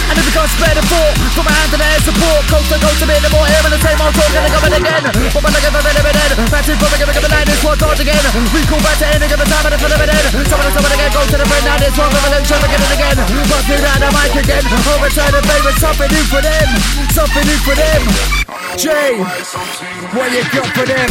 and 0.07 0.15
if 0.23 0.23
you 0.23 0.39
can't 0.39 0.47
spare 0.47 0.71
the 0.71 0.87
thought, 0.87 1.15
put 1.35 1.43
my 1.43 1.51
hand 1.51 1.75
in 1.75 1.83
the 1.83 1.89
air 1.91 1.99
support. 2.07 2.41
Coast 2.77 3.01
to 3.01 3.09
coast, 3.09 3.17
a 3.17 3.25
bit 3.25 3.33
more 3.33 3.49
air 3.49 3.63
and 3.65 3.73
the 3.73 3.81
same 3.81 3.97
old 3.97 4.13
talk, 4.13 4.29
and 4.37 4.45
I'm 4.45 4.53
coming 4.53 4.77
again. 4.77 5.01
But 5.33 5.41
my 5.41 5.49
nigga, 5.49 5.73
I'm 5.73 5.81
ready, 5.81 6.03
ready. 6.05 6.21
Back 6.53 6.61
to 6.69 6.77
the 6.77 6.97
give 7.01 7.25
a 7.25 7.31
night, 7.33 7.49
this 7.49 7.65
one 7.65 7.79
charge 7.81 8.01
again. 8.05 8.21
We 8.53 8.61
call 8.69 8.81
back 8.85 9.01
to 9.01 9.07
end, 9.17 9.25
give 9.25 9.41
it 9.41 9.49
time, 9.49 9.65
and 9.65 9.73
it's 9.73 9.81
for 9.81 9.89
the 9.89 9.97
minute. 9.97 10.29
Someone, 10.45 10.73
someone 10.77 10.93
again, 10.93 11.09
go 11.09 11.25
to 11.25 11.37
the 11.41 11.47
friend, 11.49 11.65
now 11.65 11.81
this 11.81 11.97
one 11.97 12.13
revolution, 12.13 12.61
again 12.61 12.83
and 12.85 12.93
again. 12.93 13.17
Bust 13.49 13.65
me 13.65 13.77
round 13.81 14.01
the 14.05 14.11
mic 14.13 14.35
again. 14.45 14.65
Overturn 14.93 15.33
the 15.33 15.41
favorite, 15.41 15.79
something 15.81 16.11
new 16.13 16.25
for 16.29 16.43
them. 16.45 16.69
Something 17.17 17.45
new 17.49 17.59
for 17.65 17.77
them. 17.81 18.03
Jay, 18.77 19.17
what 20.13 20.29
you 20.37 20.45
got 20.53 20.69
for 20.77 20.85
them? 20.85 21.09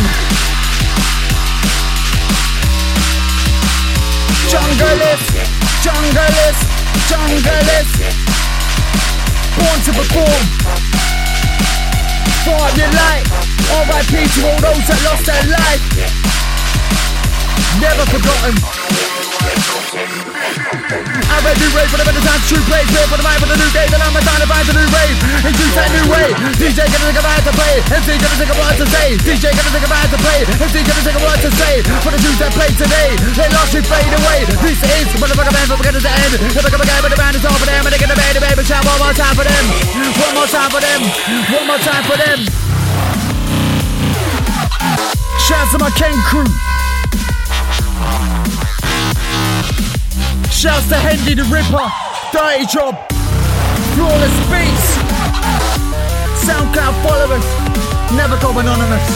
Junglist, 4.54 5.34
junglist, 5.82 6.62
junglist 7.10 8.36
born 9.58 9.80
to 9.84 9.92
perform. 9.94 11.05
R.I.P. 12.48 14.12
to 14.12 14.48
all 14.48 14.62
those 14.62 14.88
that 14.88 15.02
lost 15.04 15.26
their 15.26 15.44
life. 15.50 16.25
Never 17.82 18.06
forgotten. 18.08 18.56
I 21.26 21.38
read 21.44 21.58
new 21.60 21.72
rave 21.76 21.92
for 21.92 22.00
the 22.00 22.08
better 22.08 22.24
time 22.24 22.40
true 22.48 22.64
play. 22.72 22.84
Clear 22.88 23.04
for 23.12 23.20
the 23.20 23.26
mind 23.28 23.44
for 23.44 23.50
the 23.52 23.60
new 23.60 23.68
day. 23.76 23.84
Then 23.92 24.00
I'm 24.00 24.16
a 24.16 24.22
to 24.24 24.48
find 24.48 24.64
a 24.64 24.74
new 24.76 24.88
rave. 24.88 25.18
Introduce 25.44 25.76
that 25.76 25.92
new 25.92 26.06
way. 26.08 26.32
DJ 26.56 26.88
gonna 26.88 27.12
think 27.12 27.20
about 27.20 27.44
to 27.44 27.52
play. 27.52 27.76
MC 27.92 28.16
gonna 28.16 28.38
think 28.40 28.52
about 28.56 28.76
to 28.80 28.86
say. 28.88 29.08
DJ 29.20 29.52
gonna 29.52 29.72
think 29.76 29.84
about 29.84 30.08
to 30.08 30.18
play. 30.24 30.40
MC 30.48 30.76
gonna 30.88 31.04
think 31.04 31.18
about 31.20 31.40
to 31.44 31.50
say. 31.52 31.74
For 32.00 32.12
the 32.16 32.20
tunes 32.24 32.40
that 32.40 32.52
play 32.56 32.72
today. 32.80 33.10
Let 33.36 33.52
lost 33.52 33.76
you 33.76 33.84
fade 33.84 34.14
away. 34.24 34.40
This 34.64 34.80
is 34.80 35.12
motherfucker 35.20 35.52
man 35.52 35.66
for 35.68 35.76
beginning 35.76 36.04
to 36.08 36.12
end. 36.12 36.34
If 36.56 36.64
I 36.64 36.70
come 36.72 36.80
again, 36.80 37.02
but 37.04 37.12
the 37.12 37.20
band 37.20 37.36
is 37.36 37.44
all 37.44 37.60
for 37.60 37.68
them. 37.68 37.84
And 37.84 37.92
they're 37.92 38.00
gonna 38.00 38.16
baby, 38.16 38.40
baby, 38.40 38.64
shout 38.64 38.88
one 38.88 39.00
more 39.04 39.12
time 39.12 39.36
for 39.36 39.44
them. 39.44 39.64
One 40.16 40.34
more 40.40 40.48
time 40.48 40.72
for 40.72 40.80
them. 40.80 41.02
One 41.52 41.66
more 41.68 41.82
time 41.84 42.04
for 42.08 42.16
them. 42.16 42.40
Shouts 45.44 45.76
to 45.76 45.78
my 45.84 45.92
Ken 46.00 46.16
crew. 46.24 46.75
Shouts 50.52 50.88
to 50.90 50.96
Hendy 50.96 51.34
the 51.34 51.44
Ripper, 51.44 51.88
Dirty 52.32 52.66
Job, 52.66 52.96
Flawless 53.94 54.36
Beats, 54.50 54.88
SoundCloud 56.46 56.96
followers, 57.04 57.46
never 58.16 58.38
go 58.40 58.58
anonymous. 58.60 59.08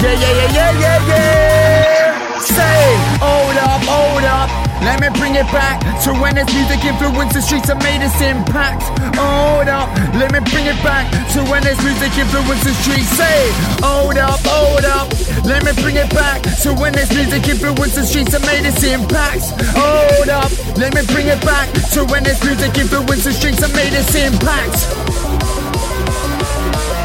Yeah, 0.00 0.12
yeah, 0.12 0.32
yeah, 0.32 0.52
yeah, 0.52 0.80
yeah, 0.80 1.06
yeah. 1.08 2.38
Say, 2.40 2.96
hold 3.18 3.56
up, 3.56 3.82
hold 3.84 4.24
up. 4.24 4.67
Let 4.80 5.00
me 5.00 5.08
bring 5.18 5.34
it 5.34 5.46
back 5.50 5.82
to 6.04 6.14
when 6.14 6.34
this 6.34 6.46
music 6.54 6.84
influenced 6.84 7.34
the 7.34 7.42
streets 7.42 7.68
and 7.68 7.82
made 7.82 7.98
its 7.98 8.20
impact. 8.22 8.82
Hold 9.18 9.68
up, 9.68 9.90
let 10.14 10.30
me 10.30 10.38
bring 10.50 10.66
it 10.66 10.78
back 10.86 11.10
to 11.34 11.42
when 11.50 11.62
this 11.62 11.82
music 11.82 12.14
influenced 12.14 12.64
the 12.64 12.74
streets. 12.82 13.10
Say, 13.18 13.50
hold 13.82 14.16
up, 14.16 14.38
hold 14.46 14.84
up. 14.86 15.10
Let 15.44 15.64
me 15.64 15.72
bring 15.82 15.96
it 15.96 16.10
back 16.14 16.42
to 16.62 16.74
when 16.74 16.92
this 16.92 17.10
music 17.12 17.48
influenced 17.48 17.96
the 17.96 18.06
streets 18.06 18.34
and 18.34 18.44
made 18.46 18.64
its 18.64 18.82
impact. 18.84 19.50
Hold 19.74 20.28
up, 20.30 20.50
let 20.78 20.94
me 20.94 21.02
bring 21.10 21.26
it 21.26 21.40
back 21.42 21.66
to 21.94 22.04
when 22.06 22.22
this 22.22 22.38
music 22.44 22.76
influenced 22.78 23.24
the 23.24 23.32
streets 23.32 23.62
and 23.62 23.74
made 23.74 23.92
its 23.92 24.14
impact. 24.14 24.78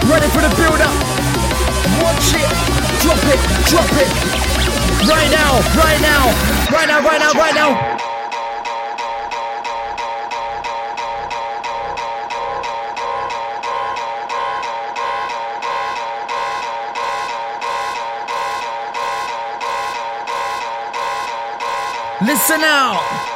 Ready 0.06 0.30
for 0.30 0.42
the 0.46 0.52
build 0.62 0.82
up. 0.82 0.94
Watch 2.06 2.38
it, 2.38 2.50
drop 3.02 3.24
it, 3.34 3.42
drop 3.66 3.90
it. 3.98 4.73
Right 5.06 5.30
now, 5.30 5.60
right 5.76 6.00
now, 6.02 6.28
right 6.72 6.88
now, 6.88 7.02
right 7.04 7.20
now, 7.20 7.34
right 7.34 7.54
now. 7.54 7.98
Listen 22.26 22.62
out. 22.62 23.33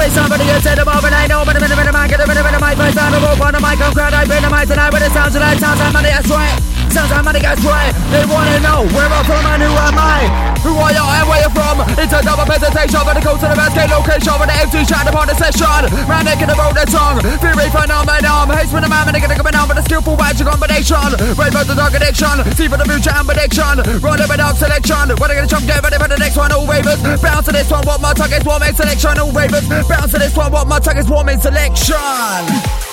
Face 0.00 0.16
on, 0.16 0.30
but 0.30 0.40
said 0.62 0.78
the 0.78 0.84
moment 0.86 1.12
I 1.12 1.26
know, 1.26 1.44
but 1.44 1.56
a 1.56 1.60
minute, 1.60 1.76
minute, 1.76 1.94
I 1.94 2.08
get 2.08 2.20
a 2.20 2.26
minute, 2.26 2.42
minute, 2.42 2.58
my 2.58 2.74
face 2.74 2.96
on 2.96 3.12
the 3.12 3.20
rope 3.20 3.38
on 3.38 3.52
the 3.52 3.60
mic, 3.60 3.78
I'm 3.84 3.92
crowd, 3.92 4.14
I 4.14 4.24
bring 4.24 4.40
the 4.40 4.48
mic 4.48 4.66
tonight, 4.66 4.90
but 4.90 5.02
it 5.02 5.12
sounds 5.12 5.36
like 5.36 5.58
sounds 5.58 5.78
like 5.78 5.92
money, 5.92 6.08
that's 6.08 6.30
right. 6.30 6.79
Sounds 6.90 7.10
like 7.10 7.24
money 7.24 7.40
gets 7.40 7.62
right. 7.64 7.94
They 8.10 8.26
wanna 8.26 8.58
know 8.60 8.82
where 8.90 9.06
I'm 9.06 9.24
from 9.24 9.46
and 9.46 9.62
who 9.62 9.70
am 9.70 9.94
I? 9.94 10.50
Who 10.60 10.76
are 10.76 10.92
you 10.92 11.00
and 11.00 11.24
where 11.24 11.40
you 11.40 11.50
from? 11.56 11.80
It's 11.96 12.12
a 12.12 12.20
double 12.20 12.44
presentation, 12.44 13.00
but 13.06 13.16
it 13.16 13.24
goes 13.24 13.40
to 13.40 13.48
the 13.48 13.56
best 13.56 13.72
location 13.72 14.34
with 14.36 14.50
the 14.52 14.56
MC 14.60 14.84
chat 14.84 15.08
upon 15.08 15.30
the 15.30 15.36
session. 15.38 15.88
Man, 16.04 16.28
they 16.28 16.36
can 16.36 16.50
about 16.50 16.76
the 16.76 16.84
song. 16.90 17.22
Fury 17.40 17.70
phenomenon. 17.72 18.50
Haste 18.52 18.74
for 18.74 18.82
the 18.82 18.90
man, 18.90 19.08
and 19.08 19.14
they 19.16 19.22
can 19.24 19.32
come 19.32 19.48
down 19.48 19.68
with 19.70 19.78
a 19.78 19.84
skillful 19.86 20.18
magic 20.20 20.44
combination. 20.44 21.16
About 21.16 21.64
the 21.64 21.74
dark 21.78 21.94
addiction. 21.94 22.44
See 22.58 22.68
for 22.68 22.76
the 22.76 22.84
future 22.84 23.14
and 23.14 23.24
prediction. 23.24 23.80
Run 24.04 24.20
up 24.20 24.28
a 24.28 24.36
dark 24.36 24.56
selection. 24.60 25.16
When 25.16 25.30
I 25.30 25.34
get 25.40 25.44
a 25.44 25.48
chunk, 25.48 25.64
get 25.64 25.80
ready 25.80 25.96
for 25.96 26.10
the 26.10 26.18
next 26.18 26.36
one. 26.36 26.52
All 26.52 26.66
ravers. 26.66 27.00
Bounce 27.22 27.46
to 27.46 27.52
this 27.52 27.70
one, 27.70 27.86
what 27.86 28.00
my 28.02 28.12
tongue 28.12 28.34
is 28.34 28.44
warming 28.44 28.74
selection. 28.74 29.16
All 29.16 29.32
ravers. 29.32 29.64
Bounce 29.88 30.12
to 30.12 30.18
this 30.18 30.36
one, 30.36 30.52
what 30.52 30.68
my 30.68 30.78
tongue 30.78 30.98
is 30.98 31.08
warming 31.08 31.40
selection. 31.40 32.89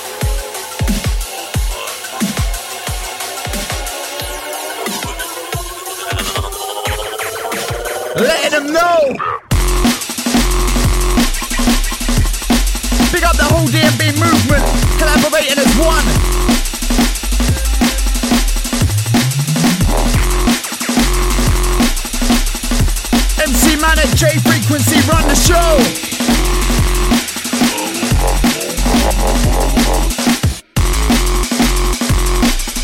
no! 8.72 9.14
Big 13.12 13.24
up 13.24 13.36
the 13.38 13.48
whole 13.48 13.68
D&B 13.68 14.12
movement, 14.20 14.64
collaborating 15.00 15.58
as 15.58 15.72
one. 15.78 16.06
MC 23.48 23.76
Man 23.80 23.98
at 24.00 24.16
J 24.16 24.38
Frequency, 24.40 25.00
run 25.08 25.28
the 25.28 25.36
show! 25.36 26.08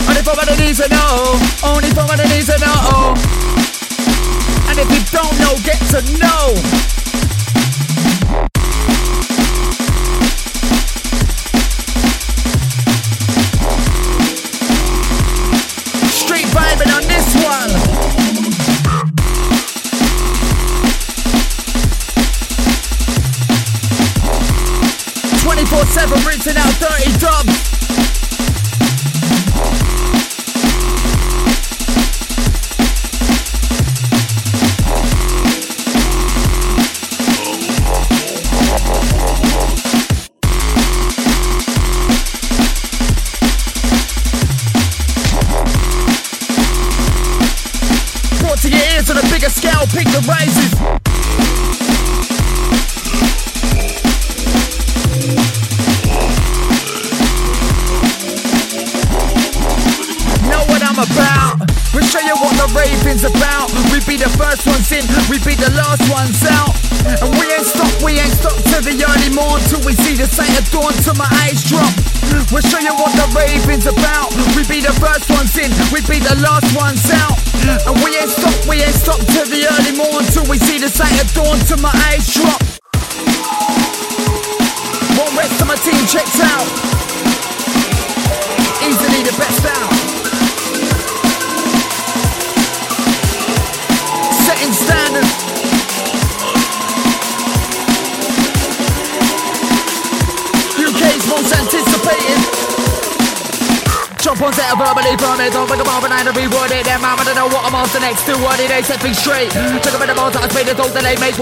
Everybody 0.10 0.66
needs 0.66 0.80
to 0.80 0.90
know 0.90 1.53
to 5.94 6.02
know. 6.18 6.93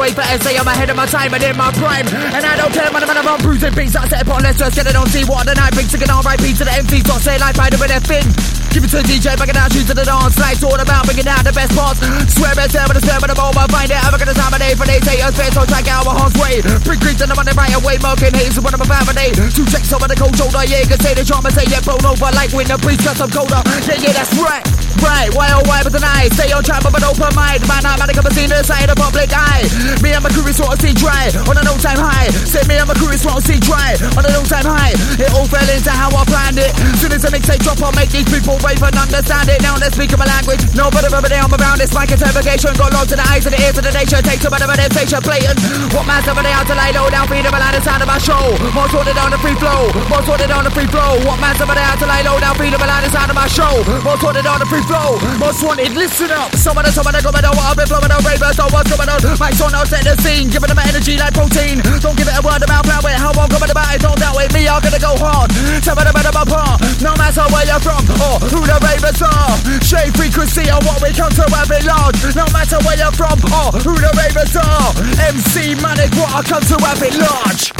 Way 0.02 0.12
for 0.12 0.26
essay. 0.26 0.58
I'm 0.58 0.68
ahead 0.68 0.90
of 0.90 0.98
my 0.98 1.06
time 1.06 1.32
and 1.34 1.44
in 1.44 1.56
my 1.56 1.72
prime. 1.78 2.08
And 2.34 2.44
I 2.44 2.58
don't 2.58 2.74
care, 2.74 2.90
man, 2.92 3.06
I'm 3.06 3.28
on 3.28 3.40
bruising 3.46 3.74
beats. 3.78 3.96
I 3.96 4.08
set 4.10 4.24
upon, 4.26 4.42
let's 4.42 4.58
just 4.58 4.76
get 4.76 4.88
it 4.88 4.96
on. 4.96 5.11
See 5.12 5.28
what 5.28 5.44
the 5.44 5.52
night 5.52 5.76
brings. 5.76 5.92
Singing 5.92 6.08
RIP 6.08 6.56
to 6.56 6.64
the 6.64 6.72
MCs. 6.72 7.04
Don't 7.04 7.20
say 7.20 7.36
life, 7.36 7.60
I 7.60 7.68
do 7.68 7.76
it, 7.84 7.92
thing. 8.08 8.24
Give 8.72 8.80
it 8.80 8.96
to 8.96 9.04
the 9.04 9.08
DJ, 9.12 9.36
bring 9.36 9.52
it 9.52 9.60
down, 9.60 9.68
shoes 9.68 9.84
to 9.92 9.94
the 9.94 10.08
dance. 10.08 10.40
Like 10.40 10.56
all 10.64 10.80
about 10.80 11.04
bringing 11.04 11.28
out 11.28 11.44
the 11.44 11.52
best 11.52 11.76
parts. 11.76 12.00
Swear 12.32 12.56
it's 12.56 12.72
there, 12.72 12.88
but 12.88 12.96
it's 12.96 13.04
there, 13.04 13.20
but 13.20 13.28
I'm. 13.28 13.52
Find 13.52 13.92
it, 13.92 14.00
I'm 14.00 14.16
gonna 14.16 14.32
time 14.32 14.56
of 14.56 14.64
day 14.64 14.72
for 14.72 14.88
they 14.88 15.04
say 15.04 15.20
us 15.20 15.36
fair, 15.36 15.52
so 15.52 15.68
out 15.68 16.08
our 16.08 16.16
horse 16.16 16.36
way. 16.40 16.64
Bring 16.88 17.04
greens 17.04 17.20
and 17.20 17.28
I'm 17.28 17.36
on 17.36 17.44
the 17.44 17.52
right 17.60 17.76
away, 17.76 18.00
marking 18.00 18.32
haze 18.32 18.56
one 18.56 18.72
of 18.72 18.80
my 18.80 18.88
family. 18.88 19.36
Two 19.52 19.68
checks 19.68 19.92
over 19.92 20.08
the 20.08 20.16
cold 20.16 20.32
shoulder, 20.40 20.64
yeah, 20.64 20.88
can 20.88 20.96
say 21.04 21.12
the 21.12 21.28
drama, 21.28 21.52
say 21.52 21.68
yeah, 21.68 21.84
bone 21.84 22.08
over 22.08 22.32
like 22.32 22.56
when 22.56 22.72
the 22.72 22.80
breeze, 22.80 23.04
cause 23.04 23.20
I'm 23.20 23.28
colder. 23.28 23.60
Yeah, 23.84 24.00
yeah, 24.00 24.16
that's 24.16 24.32
right. 24.40 24.64
Right, 25.02 25.34
why 25.34 25.50
oh 25.50 25.66
why 25.66 25.82
but 25.82 25.98
tonight 25.98 26.30
Stay 26.38 26.54
on 26.54 26.62
track 26.62 26.86
with 26.86 26.94
an 26.94 27.02
open 27.02 27.34
mind 27.34 27.66
Man, 27.66 27.82
I'm 27.90 27.98
gonna 27.98 28.30
see 28.38 28.46
the 28.46 28.62
side 28.62 28.86
of 28.86 28.94
the 28.94 29.02
public 29.02 29.34
eye 29.34 29.66
Me 30.06 30.14
and 30.14 30.22
my 30.22 30.30
crew 30.30 30.46
is 30.46 30.62
sort 30.62 30.78
of 30.78 30.78
see 30.78 30.94
dry 30.94 31.26
On 31.50 31.58
a 31.58 31.64
no 31.66 31.74
time 31.82 31.98
high 31.98 32.30
Say 32.46 32.62
me 32.70 32.78
and 32.78 32.86
my 32.86 32.94
crew 32.94 33.10
is 33.10 33.26
sort 33.26 33.42
of 33.42 33.42
see 33.42 33.58
dry 33.58 33.98
On 34.14 34.22
a 34.22 34.30
no 34.30 34.46
time 34.46 34.70
high 34.70 34.94
It 35.20 35.32
all 35.34 35.48
fell 35.48 35.68
into 35.68 35.92
how 35.92 36.14
I 36.14 36.24
planned 36.24 36.60
it. 36.60 36.72
Soon 37.02 37.12
as 37.12 37.24
the 37.26 37.32
mixtape 37.34 37.64
drop 37.66 37.82
I'll 37.82 37.96
make 37.98 38.12
these 38.14 38.28
people 38.30 38.56
rave 38.62 38.82
and 38.84 38.96
understand 38.96 39.50
it. 39.50 39.60
Now 39.62 39.76
let's 39.82 39.96
speak 39.96 40.16
my 40.16 40.28
language. 40.28 40.62
No 40.76 40.88
every 40.92 41.30
day 41.30 41.40
I'm 41.40 41.52
around. 41.52 41.80
This 41.82 41.92
mic 41.92 42.12
interrogation. 42.12 42.72
Got 42.78 42.94
lost 42.94 43.10
to 43.12 43.18
the 43.18 43.26
eyes 43.28 43.44
and 43.48 43.54
the 43.56 43.62
ears 43.62 43.78
of 43.78 43.84
the 43.84 43.92
nation. 43.92 44.22
Take 44.24 44.40
some 44.40 44.54
of 44.54 44.60
them 44.60 44.72
station 44.92 45.22
blatant. 45.24 45.58
What 45.92 46.06
man's 46.06 46.28
over 46.28 46.44
there 46.44 46.54
out 46.54 46.68
to 46.68 46.76
lay 46.76 46.92
low 46.94 47.10
down? 47.10 47.28
Feed 47.28 47.44
them 47.44 47.56
the 47.56 47.82
sound 47.82 48.04
of 48.04 48.08
my 48.08 48.20
show 48.20 48.54
More 48.76 48.88
sorted 48.92 49.18
on 49.18 49.32
the 49.32 49.40
free 49.40 49.56
flow. 49.58 49.90
More 50.12 50.24
sorted 50.24 50.52
on 50.52 50.64
the 50.64 50.72
free 50.72 50.88
flow. 50.88 51.18
What 51.26 51.40
man's 51.40 51.62
over 51.62 51.74
there 51.74 51.84
out 51.84 51.98
to 52.00 52.08
lay 52.08 52.22
low 52.24 52.38
down? 52.40 52.56
Feed 52.60 52.74
them 52.74 52.84
the 52.84 53.10
sound 53.10 53.32
of 53.32 53.38
my 53.38 53.48
show 53.48 53.82
More 54.04 54.20
sorted 54.20 54.46
on 54.46 54.60
the 54.60 54.68
free 54.68 54.84
flow. 54.86 55.18
Most 55.40 55.64
wanted, 55.64 55.96
listen 55.96 56.30
up. 56.32 56.54
Someone 56.56 56.86
else, 56.86 56.96
someone 56.96 57.16
coming 57.18 57.46
on. 57.46 57.56
I've 57.58 57.78
been 57.78 57.88
flowing 57.88 58.12
on, 58.12 58.22
ravers, 58.22 58.56
so 58.56 58.68
what's 58.70 58.92
going 58.92 59.10
on? 59.10 59.20
Mike's 59.40 59.62
on, 59.62 59.74
I'll 59.74 59.88
set 59.88 60.04
the 60.04 60.16
scene. 60.22 60.50
Giving 60.52 60.70
them 60.70 60.80
energy 60.80 61.18
like 61.18 61.34
protein. 61.34 61.82
Don't 62.04 62.18
give 62.18 62.28
it 62.28 62.36
a 62.38 62.44
word 62.44 62.62
about 62.62 62.84
plow 62.86 63.02
it. 63.08 63.18
How 63.18 63.32
I'm 63.32 63.50
coming 63.50 63.72
about 63.72 63.90
it, 63.96 64.02
don't 64.02 64.18
doubt 64.20 64.38
it. 64.44 64.52
Me, 64.54 64.68
I'm 64.68 64.82
gonna 64.92 65.16
go 65.16 65.16
hard. 65.24 65.48
Tell 65.84 65.96
me 65.96 66.04
my 66.04 66.44
part. 66.44 66.82
No 67.00 67.16
matter 67.16 67.46
where 67.52 67.64
you're 67.64 67.80
from 67.80 68.04
or 68.20 68.36
who 68.52 68.60
the 68.68 68.76
ravers 68.84 69.22
are. 69.24 69.56
Shade 69.80 70.12
frequency 70.16 70.68
on 70.68 70.84
what 70.84 71.00
we 71.00 71.16
come 71.16 71.32
to 71.32 71.46
have 71.56 71.72
it 71.72 71.86
large. 71.88 72.20
No 72.36 72.44
matter 72.52 72.78
where 72.84 73.00
you're 73.00 73.16
from 73.16 73.40
or 73.56 73.72
who 73.80 73.96
the 73.96 74.12
ravers 74.20 74.56
are. 74.60 74.92
MC 75.32 75.76
Manik, 75.80 76.12
what 76.20 76.32
I 76.36 76.42
come 76.44 76.64
to 76.68 76.78
have 76.84 77.00
it 77.00 77.16
large. 77.16 77.72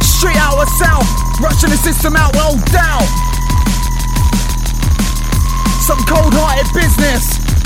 Street 0.00 0.40
out 0.40 0.64
south, 0.80 1.08
rushing 1.40 1.70
the 1.70 1.78
system 1.78 2.16
out 2.16 2.34
well 2.34 2.56
down 2.72 3.04
some 5.88 6.04
cold 6.04 6.34
hearted 6.36 6.68
business. 6.74 7.57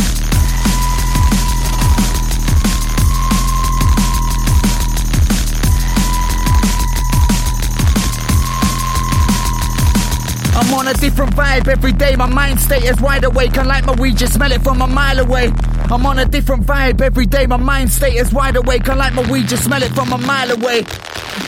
I'm 10.62 10.74
on 10.74 10.86
a 10.86 10.94
different 10.94 11.34
vibe 11.34 11.66
every 11.66 11.92
day. 11.92 12.14
My 12.14 12.26
mind 12.26 12.60
state 12.60 12.84
is 12.84 13.00
wide 13.00 13.24
awake. 13.24 13.58
I 13.58 13.64
like 13.64 13.84
my 13.84 13.94
weed, 13.94 14.16
just 14.16 14.34
smell 14.34 14.52
it 14.52 14.62
from 14.62 14.80
a 14.80 14.86
mile 14.86 15.18
away. 15.18 15.50
I'm 15.90 16.06
on 16.06 16.20
a 16.20 16.24
different 16.24 16.62
vibe 16.64 17.00
every 17.00 17.26
day. 17.26 17.46
My 17.46 17.56
mind 17.56 17.90
state 17.90 18.14
is 18.14 18.32
wide 18.32 18.54
awake. 18.54 18.88
I 18.88 18.94
like 18.94 19.12
my 19.12 19.28
weed, 19.28 19.48
just 19.48 19.64
smell 19.64 19.82
it 19.82 19.90
from 19.92 20.12
a 20.12 20.18
mile 20.18 20.52
away. 20.52 20.86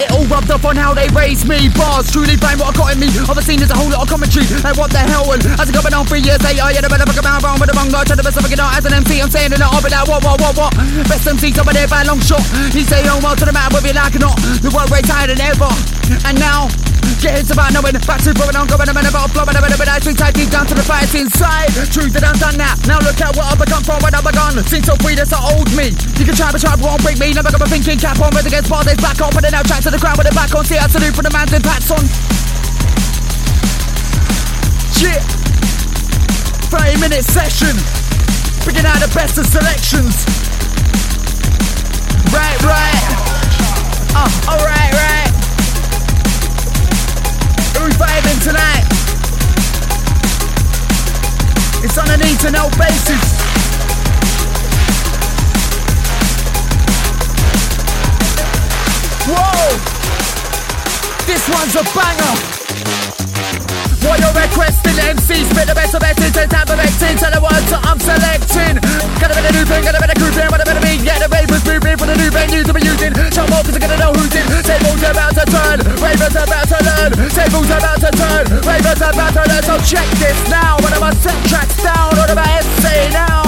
It 0.03 0.11
all 0.11 0.27
rubbed 0.27 0.51
off 0.51 0.65
on 0.67 0.75
how 0.75 0.95
they 0.95 1.07
raised 1.15 1.47
me. 1.47 1.71
Bars 1.79 2.11
truly 2.11 2.35
find 2.43 2.59
what 2.59 2.75
I 2.75 2.77
got 2.77 2.93
in 2.93 2.99
me. 2.99 3.09
Other 3.31 3.41
scene 3.41 3.63
there's 3.63 3.71
a 3.71 3.79
whole 3.79 3.89
lot 3.89 4.03
of 4.03 4.11
commentary. 4.11 4.51
Like 4.67 4.77
what 4.77 4.91
the 4.91 4.99
hell? 4.99 5.31
And 5.31 5.47
as 5.63 5.71
it 5.71 5.75
going 5.79 5.95
on 5.95 6.11
three 6.11 6.19
years 6.21 6.43
later, 6.43 6.67
yeah, 6.75 6.83
the 6.83 6.91
better 6.91 7.07
fuck 7.07 7.23
around 7.23 7.47
wrong 7.47 7.63
with 7.63 7.71
the 7.71 7.77
wrong 7.79 7.95
guy. 7.95 8.03
Trying 8.03 8.19
to 8.19 8.27
best 8.27 8.35
fucking 8.35 8.59
out 8.59 8.75
as 8.75 8.85
an 8.85 8.99
MC. 8.99 9.23
I'm 9.23 9.31
saying 9.31 9.55
it, 9.55 9.63
I'll 9.63 9.79
be 9.79 9.95
like, 9.95 10.11
what, 10.11 10.27
what, 10.27 10.43
what, 10.43 10.59
what? 10.59 10.73
Best 11.07 11.31
MCs 11.31 11.55
over 11.63 11.71
there 11.71 11.87
by 11.87 12.03
a 12.03 12.07
long 12.11 12.19
shot. 12.19 12.43
He 12.75 12.83
say, 12.83 13.07
oh, 13.07 13.23
well, 13.23 13.39
to 13.39 13.47
the 13.47 13.55
matter 13.55 13.71
whether 13.79 13.87
you 13.87 13.95
like 13.95 14.19
or 14.19 14.27
not. 14.27 14.37
The 14.59 14.75
world 14.75 14.91
way 14.91 15.07
tighter 15.07 15.39
than 15.39 15.47
ever. 15.47 15.71
And 16.27 16.35
now, 16.43 16.67
Get 17.21 17.41
it's 17.41 17.51
about 17.51 17.73
knowing 17.73 17.97
Back 18.05 18.21
to 18.21 18.37
growing 18.37 18.53
on, 18.53 18.69
going, 18.69 18.85
I'm 18.85 19.01
in 19.01 19.09
about 19.09 19.33
flowing, 19.33 19.57
I'm 19.57 19.65
in 19.65 19.73
about 19.73 19.89
ice, 19.89 20.05
tight 20.13 20.37
deep 20.37 20.53
down 20.53 20.69
to 20.69 20.75
the 20.77 20.85
fight 20.85 21.09
inside. 21.17 21.73
Truth 21.89 22.13
that 22.13 22.25
I'm 22.25 22.37
done 22.37 22.61
now. 22.61 22.77
Now 22.85 23.01
look 23.01 23.17
at 23.17 23.33
what 23.33 23.49
I've 23.49 23.57
become 23.57 23.81
from 23.81 23.97
when 24.05 24.13
I've 24.13 24.27
begun. 24.27 24.61
Since 24.69 24.93
so 24.93 24.95
free, 25.01 25.17
that's 25.17 25.33
the 25.33 25.41
old 25.41 25.73
me. 25.73 25.97
You 26.21 26.25
can 26.29 26.37
try, 26.37 26.53
but 26.53 26.61
try, 26.61 26.77
won't 26.77 27.01
break 27.01 27.17
me. 27.17 27.33
Never 27.33 27.49
got 27.49 27.65
a 27.65 27.69
thinking 27.71 27.97
cap 27.97 28.21
on, 28.21 28.29
with 28.37 28.45
against 28.45 28.69
bars, 28.69 28.85
back 29.01 29.17
on, 29.25 29.33
but 29.33 29.41
then 29.41 29.57
now 29.57 29.65
track 29.65 29.81
to 29.89 29.91
the 29.91 29.97
crowd 29.97 30.21
with 30.21 30.29
the 30.29 30.37
back 30.37 30.53
on. 30.53 30.69
See, 30.69 30.77
I 30.77 30.85
salute 30.85 31.17
for 31.17 31.25
the 31.25 31.33
man's 31.33 31.53
impacts 31.57 31.89
on. 31.89 32.05
Shit. 34.93 35.25
30 36.69 37.01
minute 37.01 37.25
session. 37.25 37.73
Bringing 38.69 38.85
out 38.85 39.01
the 39.01 39.09
best 39.17 39.41
of 39.41 39.49
selections. 39.49 40.29
Right, 42.37 42.61
right. 42.61 43.05
Uh, 44.13 44.29
oh, 44.29 44.61
alright, 44.61 44.93
right. 44.93 45.24
Who's 47.77 47.95
vibing 47.95 48.43
tonight? 48.43 48.85
It's 51.85 51.99
on 51.99 52.09
a 52.09 52.17
need 52.17 52.39
to 52.41 52.51
know 52.51 52.69
basis. 52.79 53.45
Whoa! 59.27 59.77
This 61.27 61.49
one's 61.49 61.75
a 61.77 61.85
banger. 61.95 63.04
What 64.05 64.21
you're 64.21 64.37
requesting. 64.37 64.97
MC 65.01 65.45
spit 65.49 65.67
the 65.67 65.75
best 65.75 65.95
of 65.95 66.01
best 66.01 66.21
into 66.21 66.45
time 66.47 66.69
of 66.69 66.79
acting. 66.79 67.17
Tell 67.17 67.33
the 67.33 67.41
words 67.41 67.69
that 67.73 67.83
I'm 67.85 67.99
selecting. 68.01 68.77
Gotta 69.21 69.35
be 69.35 69.43
the 69.45 69.53
new 69.57 69.65
thing, 69.65 69.83
gotta 69.85 70.01
be 70.01 70.09
the 70.09 70.17
crew 70.21 70.33
thing, 70.33 70.49
what 70.53 70.61
I 70.61 70.65
better 70.65 70.85
be. 70.85 71.01
Yeah, 71.01 71.19
the 71.21 71.29
ravers 71.29 71.65
moving 71.65 71.97
for 71.97 72.07
the 72.07 72.17
new 72.17 72.31
venue 72.31 72.63
to 72.65 72.73
be 72.73 72.83
using. 72.85 73.13
Show 73.33 73.47
more 73.49 73.65
cause 73.65 73.77
I 73.77 73.81
gotta 73.81 73.99
know 73.99 74.13
who's 74.13 74.33
in. 74.37 74.47
Tables 74.65 75.03
about 75.05 75.33
to 75.37 75.45
turn, 75.49 75.79
ravers 76.01 76.37
about 76.37 76.67
to 76.69 76.79
learn. 76.85 77.11
Tables 77.33 77.71
about 77.73 77.99
to 78.05 78.11
turn, 78.13 78.45
ravers 78.65 79.01
about 79.01 79.33
to 79.35 79.43
learn. 79.49 79.63
So 79.65 79.75
check 79.89 80.09
this 80.21 80.39
now. 80.53 80.77
One 80.85 80.93
of 80.93 81.01
my 81.01 81.13
set 81.25 81.39
tracks 81.49 81.77
down, 81.81 82.13
on 82.15 82.29
my 82.37 82.47
essay 82.61 83.09
now. 83.11 83.45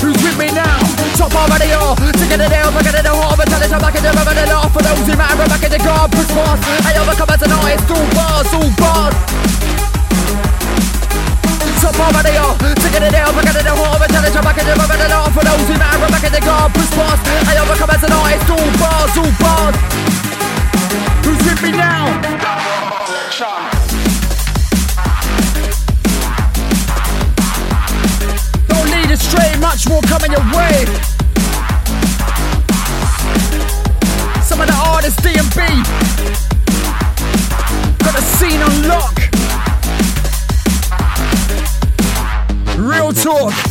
Who's 0.00 0.18
with 0.24 0.38
me 0.40 0.48
now? 0.52 0.80
Top 1.18 1.34
of 1.34 1.50
the 1.58 1.68
all, 1.74 1.98
taking 2.14 2.38
it 2.38 2.50
down, 2.50 2.70
back 2.72 2.86
in 2.86 3.02
the 3.02 3.10
hall, 3.10 3.34
but 3.34 3.50
tell 3.50 3.60
it 3.60 3.72
I'm 3.72 3.82
back 3.82 3.96
in 3.98 4.02
the 4.06 4.14
river, 4.14 4.34
and 4.38 4.52
off 4.54 4.72
for 4.72 4.82
those 4.82 5.02
who 5.02 5.16
matter, 5.18 5.48
back 5.50 5.62
in 5.66 5.70
the 5.74 5.78
guard, 5.82 6.12
push 6.12 6.30
past. 6.30 6.62
I 6.86 6.94
overcome 6.94 7.30
as 7.34 7.42
an 7.42 7.52
artist, 7.52 7.90
all 7.90 8.06
bars, 8.14 8.54
all 8.54 8.70
bars. 8.78 9.57
Of 11.78 11.94
the 11.94 12.36
all, 12.38 12.56
taking 12.82 13.02
it 13.06 13.12
down, 13.12 13.34
back 13.34 13.46
in 13.46 13.64
the 13.64 13.70
hall, 13.70 13.94
I'm 13.94 14.00
back 14.00 14.10
in 14.10 14.66
the 14.66 14.74
river, 14.74 14.98
and 14.98 15.34
for 15.34 15.44
those 15.44 15.68
who 15.68 15.78
matter, 15.78 16.10
back 16.10 16.24
in 16.24 16.32
the 16.32 16.40
guard, 16.40 16.74
push 16.74 16.90
past. 16.90 17.22
I 17.46 17.54
overcome 17.62 17.90
as 17.90 18.02
an 18.02 18.12
artist, 18.12 18.50
all 18.50 18.70
bars, 18.82 19.14
all 19.14 19.30
bars. 19.38 19.76
Who's 21.22 21.38
with 21.46 21.62
me 21.62 21.70
now? 21.72 22.18
straight, 29.18 29.58
much 29.58 29.88
more 29.88 30.00
coming 30.02 30.32
your 30.32 30.42
way. 30.56 30.86
Some 34.42 34.60
of 34.60 34.66
the 34.66 34.74
artists 34.74 35.20
D&B 35.22 35.60
got 38.02 38.14
the 38.14 38.22
scene 38.22 38.62
on 38.62 39.17
Шок! 43.28 43.67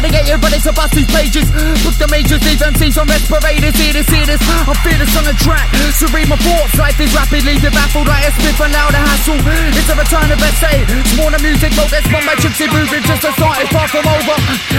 Are 0.00 0.08
relegated, 0.08 0.40
but 0.40 0.52
it's 0.56 0.66
about 0.66 0.90
these 0.92 1.06
pages. 1.12 1.44
Book 1.84 1.96
the 2.00 2.08
majors, 2.08 2.40
leave 2.44 2.60
MCs 2.60 2.96
on 2.96 3.06
respirators. 3.08 3.76
Here 3.76 3.92
to 3.92 4.04
see 4.04 4.24
this, 4.24 4.40
I 4.40 4.72
feel 4.80 4.98
this 4.98 5.12
on 5.16 5.24
the 5.24 5.36
track. 5.36 5.68
So 5.96 6.08
read 6.16 6.28
my 6.28 6.36
thoughts, 6.40 6.74
life 6.80 6.98
is 7.00 7.12
rapidly 7.12 7.60
baffled 7.60 8.08
like 8.08 8.24
a 8.24 8.30
spiff 8.32 8.60
and 8.64 8.72
louder 8.72 9.00
hassle. 9.00 9.40
It's 9.76 9.88
a 9.88 9.96
return 9.96 10.28
of 10.32 10.40
essay. 10.40 10.88
Smaller 11.16 11.40
music, 11.44 11.76
mode 11.76 11.92
that's 11.92 12.06
spun 12.08 12.24
by 12.24 12.34
Trixie 12.40 12.70
moving 12.72 13.04
just 13.04 13.22
to 13.22 13.30
start, 13.36 13.60
it's 13.60 13.72
far 13.72 13.88
from 13.88 14.06
over. 14.08 14.36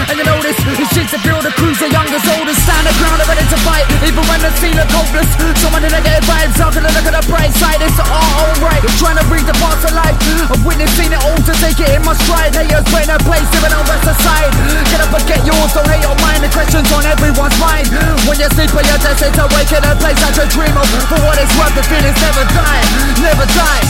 And 0.09 0.15
you 0.17 0.26
know 0.26 0.41
this, 0.41 0.57
it's 0.57 0.91
shit 0.93 1.07
to 1.13 1.17
the 1.22 1.53
crews, 1.55 1.78
the 1.78 1.89
youngest, 1.89 2.26
oldest, 2.38 2.61
stand 2.65 2.86
the 2.89 2.93
ground, 2.97 3.22
ready 3.30 3.45
to 3.45 3.59
fight. 3.61 3.86
Even 4.01 4.24
when 4.26 4.41
the 4.41 4.51
scene 4.57 4.76
look 4.76 4.89
hopeless, 4.89 5.30
someone 5.61 5.86
in 5.86 5.93
the 5.93 6.01
negative 6.01 6.26
vibes, 6.26 6.57
how 6.57 6.74
can 6.74 6.86
I 6.86 6.91
look 6.91 7.05
at 7.05 7.15
the 7.15 7.26
bright 7.30 7.53
side? 7.53 7.80
It's 7.82 7.99
all 8.01 8.09
alright. 8.09 8.82
Trying 8.97 9.22
to 9.22 9.26
bring 9.30 9.45
the 9.45 9.55
parts 9.61 9.86
of 9.86 9.93
life. 9.93 10.17
I've 10.49 10.63
witnessed, 10.65 10.97
seen 10.97 11.13
it 11.13 11.22
all 11.22 11.38
to 11.38 11.53
take 11.61 11.80
it 11.80 11.89
in 11.93 12.01
my 12.01 12.17
stride. 12.26 12.53
Haters 12.55 12.86
playing 12.89 13.09
their 13.09 13.22
place, 13.22 13.45
living 13.53 13.74
on 13.74 13.86
rest 13.86 14.07
aside. 14.09 14.51
Get 14.89 15.01
up 15.01 15.11
and 15.14 15.28
get 15.28 15.43
yours, 15.45 15.74
don't 15.74 15.88
hate 15.88 16.01
your 16.01 16.16
mind. 16.24 16.43
The 16.43 16.49
questions 16.49 16.88
on 16.91 17.05
everyone's 17.05 17.57
mind. 17.59 17.88
When 18.28 18.39
you 18.39 18.47
sleep 18.55 18.72
on 18.72 18.86
your 18.86 18.99
desk, 18.99 19.24
it's 19.24 19.38
awake 19.38 19.72
in 19.72 19.84
a 19.84 19.95
place 19.99 20.20
that 20.24 20.36
you 20.39 20.47
dream 20.47 20.76
of. 20.78 20.88
For 21.09 21.20
what 21.26 21.38
it's 21.38 21.51
worth, 21.59 21.76
the 21.76 21.84
feelings 21.84 22.16
never 22.22 22.45
die, 22.55 22.84
never 23.20 23.45
die. 23.51 23.84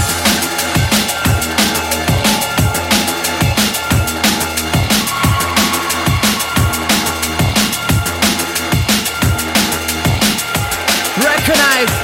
Recognize. 11.21 12.00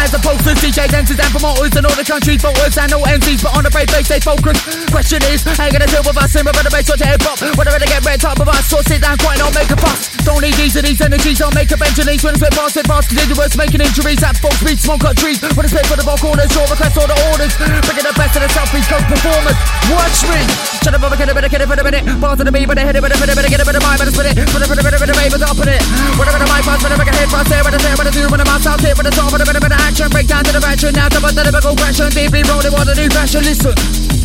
Flyers 0.00 0.14
and 0.16 0.24
posters, 0.24 0.58
DJs, 0.64 0.88
dancers 0.88 1.20
and 1.20 1.28
promoters 1.28 1.76
and 1.76 1.84
all 1.84 1.96
the 1.96 2.04
country's 2.04 2.40
voters 2.40 2.76
and 2.80 2.88
all 2.96 3.04
MCs, 3.04 3.44
but 3.44 3.52
on 3.52 3.62
the 3.64 3.70
brave 3.70 3.88
they 3.92 4.00
stay 4.00 4.20
focused. 4.20 4.64
Question 4.88 5.20
is, 5.28 5.44
how 5.44 5.68
you 5.68 5.72
gonna 5.76 5.84
deal 5.92 6.00
with 6.00 6.16
us? 6.16 6.32
Simmer 6.32 6.52
the 6.56 6.72
bass 6.72 6.88
or 6.88 6.96
to 6.96 7.04
hip 7.04 7.20
hop? 7.20 7.36
Whatever 7.60 7.76
they 7.76 7.90
get 7.90 8.00
red 8.00 8.20
top 8.20 8.40
of 8.40 8.48
us, 8.48 8.64
so 8.64 8.80
sit 8.88 9.04
down, 9.04 9.20
quiet, 9.20 9.44
not 9.44 9.52
make 9.52 9.68
a 9.68 9.76
fuss. 9.76 10.08
Don't 10.24 10.40
need 10.40 10.56
these 10.56 10.72
and 10.76 10.88
these 10.88 11.00
energies, 11.00 11.44
I'll 11.44 11.52
make 11.52 11.68
a 11.68 11.76
bench 11.76 12.00
of 12.00 12.08
these 12.08 12.24
when 12.24 12.32
it's 12.32 12.40
spit 12.40 12.56
past 12.56 12.80
it 12.80 12.88
continuous, 12.88 13.52
making 13.60 13.84
injuries 13.84 14.22
at 14.24 14.40
folks 14.40 14.62
beat, 14.64 14.80
smoke 14.80 15.04
cut 15.04 15.20
trees. 15.20 15.36
When 15.52 15.68
it's 15.68 15.74
spit 15.76 15.84
for 15.84 16.00
the 16.00 16.06
ball 16.06 16.16
corners, 16.16 16.48
draw 16.48 16.64
requests 16.64 16.96
all 16.96 17.08
the 17.10 17.18
orders. 17.28 17.52
Bringing 17.84 18.06
the 18.08 18.16
best 18.16 18.32
of 18.38 18.42
the 18.44 18.50
Southeast 18.56 18.88
Coast 18.88 19.04
performers. 19.04 19.58
Watch 19.92 20.24
me. 20.32 20.40
Shut 20.80 20.96
up, 20.96 21.04
I'm 21.04 21.12
a 21.12 21.16
kid, 21.16 21.28
a 21.28 21.34
bit, 21.36 21.44
a 21.44 21.50
kid, 21.52 21.60
a 21.60 21.68
bit, 21.68 21.80
a 21.80 21.84
minute. 21.84 22.04
Pass 22.24 22.40
to 22.40 22.44
the 22.48 22.52
beat, 22.52 22.64
but 22.64 22.78
I 22.80 22.88
hit 22.88 22.96
it, 22.96 23.02
but 23.04 23.12
I 23.12 23.16
hit 23.20 23.28
it, 23.28 23.36
but 23.36 23.44
I 23.44 23.50
get 23.52 23.60
a 23.60 23.66
bit 23.68 23.76
of 23.76 23.82
mind, 23.84 23.98
but 24.00 24.08
I 24.08 24.12
spit 24.16 24.28
it. 24.32 24.34
Put 24.48 24.64
a 24.64 24.68
bit, 24.70 24.80
a 24.80 24.84
bit, 24.84 24.94
a 24.96 24.98
of 25.04 25.18
baby, 25.20 25.36
up 25.44 25.60
in 25.60 25.68
it. 25.68 25.82
Whatever 26.16 26.40
the 26.40 26.48
mic 26.48 26.64
pass, 26.64 26.80
whatever 26.80 27.04
I 27.04 27.12
hit, 27.20 27.28
pass 27.28 27.46
there, 27.50 27.60
but 27.60 27.74
I 27.74 27.78
say, 27.84 27.92
but 27.98 28.06
I 28.08 28.12
do, 28.16 28.22
when 28.32 28.40
I'm 28.40 28.48
outside, 28.48 28.80
here, 28.80 28.96
but 28.96 29.04
I 29.04 29.12
talk, 29.12 29.28
but 29.34 29.42
a 29.42 29.44
bit, 29.44 29.56
a 29.56 29.60
of 29.60 29.89
action, 29.90 30.08
break 30.10 30.26
down 30.26 30.44
to 30.44 30.52
the 30.52 30.60
veteran, 30.60 30.94
now 30.94 31.08
to 31.08 31.20
but 31.20 31.34
the 31.34 31.42
typical 31.42 31.74
question, 31.74 32.06
deeply 32.14 32.46
rolling, 32.46 32.70
a 32.70 32.94
new 32.94 33.10
fashion, 33.10 33.42
listen. 33.42 33.74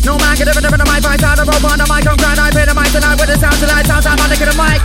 No 0.06 0.14
man 0.22 0.38
can 0.38 0.46
ever 0.46 0.62
never 0.62 0.78
mic, 0.78 1.02
fight 1.02 1.22
out 1.26 1.36
the 1.36 1.42
rope 1.42 1.66
on 1.66 1.78
the 1.82 1.86
mic, 1.90 2.06
I'm 2.06 2.16
grind, 2.16 2.38
I 2.38 2.54
pay 2.54 2.62
the 2.62 2.74
mic 2.74 2.86
tonight 2.94 3.18
with 3.18 3.26
the 3.26 3.34
sound 3.34 3.58
tonight, 3.58 3.82
sounds 3.82 4.06
I'm 4.06 4.14
on 4.14 4.30
the 4.30 4.38
mic. 4.54 4.80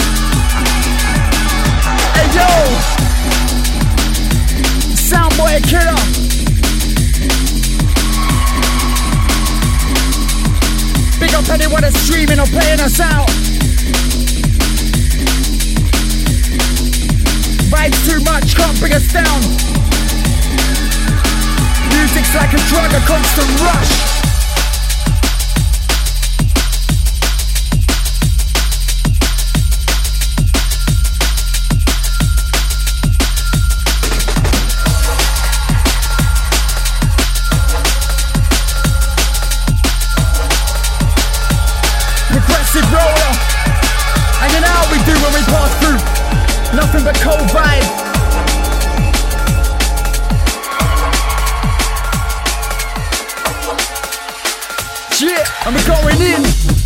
Hey 2.18 2.28
yo! 2.34 2.50
Soundboy 4.98 5.62
killer! 5.70 6.02
Big 11.22 11.34
up 11.38 11.48
anyone 11.54 11.82
that's 11.86 12.00
streaming 12.02 12.40
or 12.40 12.50
playing 12.50 12.82
us 12.82 13.00
out. 13.00 13.30
Vibes 17.70 18.02
too 18.10 18.20
much, 18.26 18.56
can't 18.56 18.80
bring 18.80 18.94
us 18.94 19.06
down. 19.14 19.81
Music's 21.94 22.34
like 22.36 22.54
a 22.54 22.62
drug, 22.70 22.92
a 22.94 23.02
constant 23.06 23.62
rush. 23.62 24.22
Roller. 42.92 43.34
And 44.42 44.54
you 44.54 44.62
know 44.62 44.68
how 44.68 44.88
we 44.92 44.98
do 45.04 45.14
when 45.24 45.34
we 45.34 45.44
pass 45.44 45.72
through 45.80 46.00
Nothing 46.76 47.04
but 47.04 47.16
cold 47.20 47.48
vibes 47.50 48.11
Yeah, 55.22 55.46
I'm 55.66 55.76
going 55.86 56.20
in. 56.20 56.81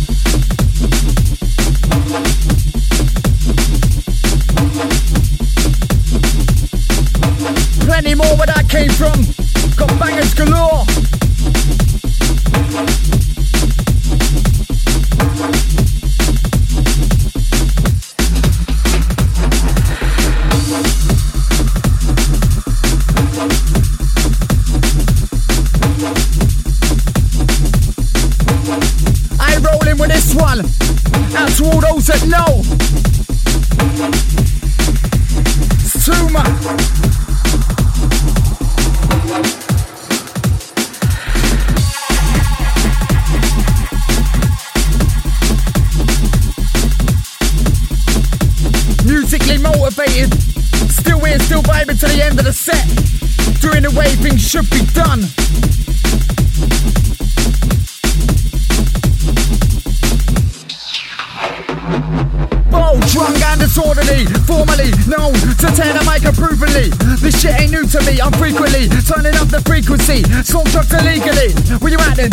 And 64.06 64.46
formally 64.46 64.94
known 65.10 65.34
to 65.58 65.66
tear 65.74 65.90
the 65.90 66.02
mic 66.06 66.22
approvingly. 66.22 66.94
This 67.18 67.42
shit 67.42 67.58
ain't 67.58 67.72
new 67.74 67.82
to 67.86 67.98
me, 68.06 68.20
I'm 68.22 68.30
frequently 68.38 68.86
turning 69.02 69.34
up 69.34 69.50
the 69.50 69.58
frequency. 69.66 70.22
Smoke 70.46 70.70
drugs 70.70 70.94
illegally. 70.94 71.50
Where 71.82 71.90
you 71.90 71.98
at 71.98 72.14
then? 72.14 72.30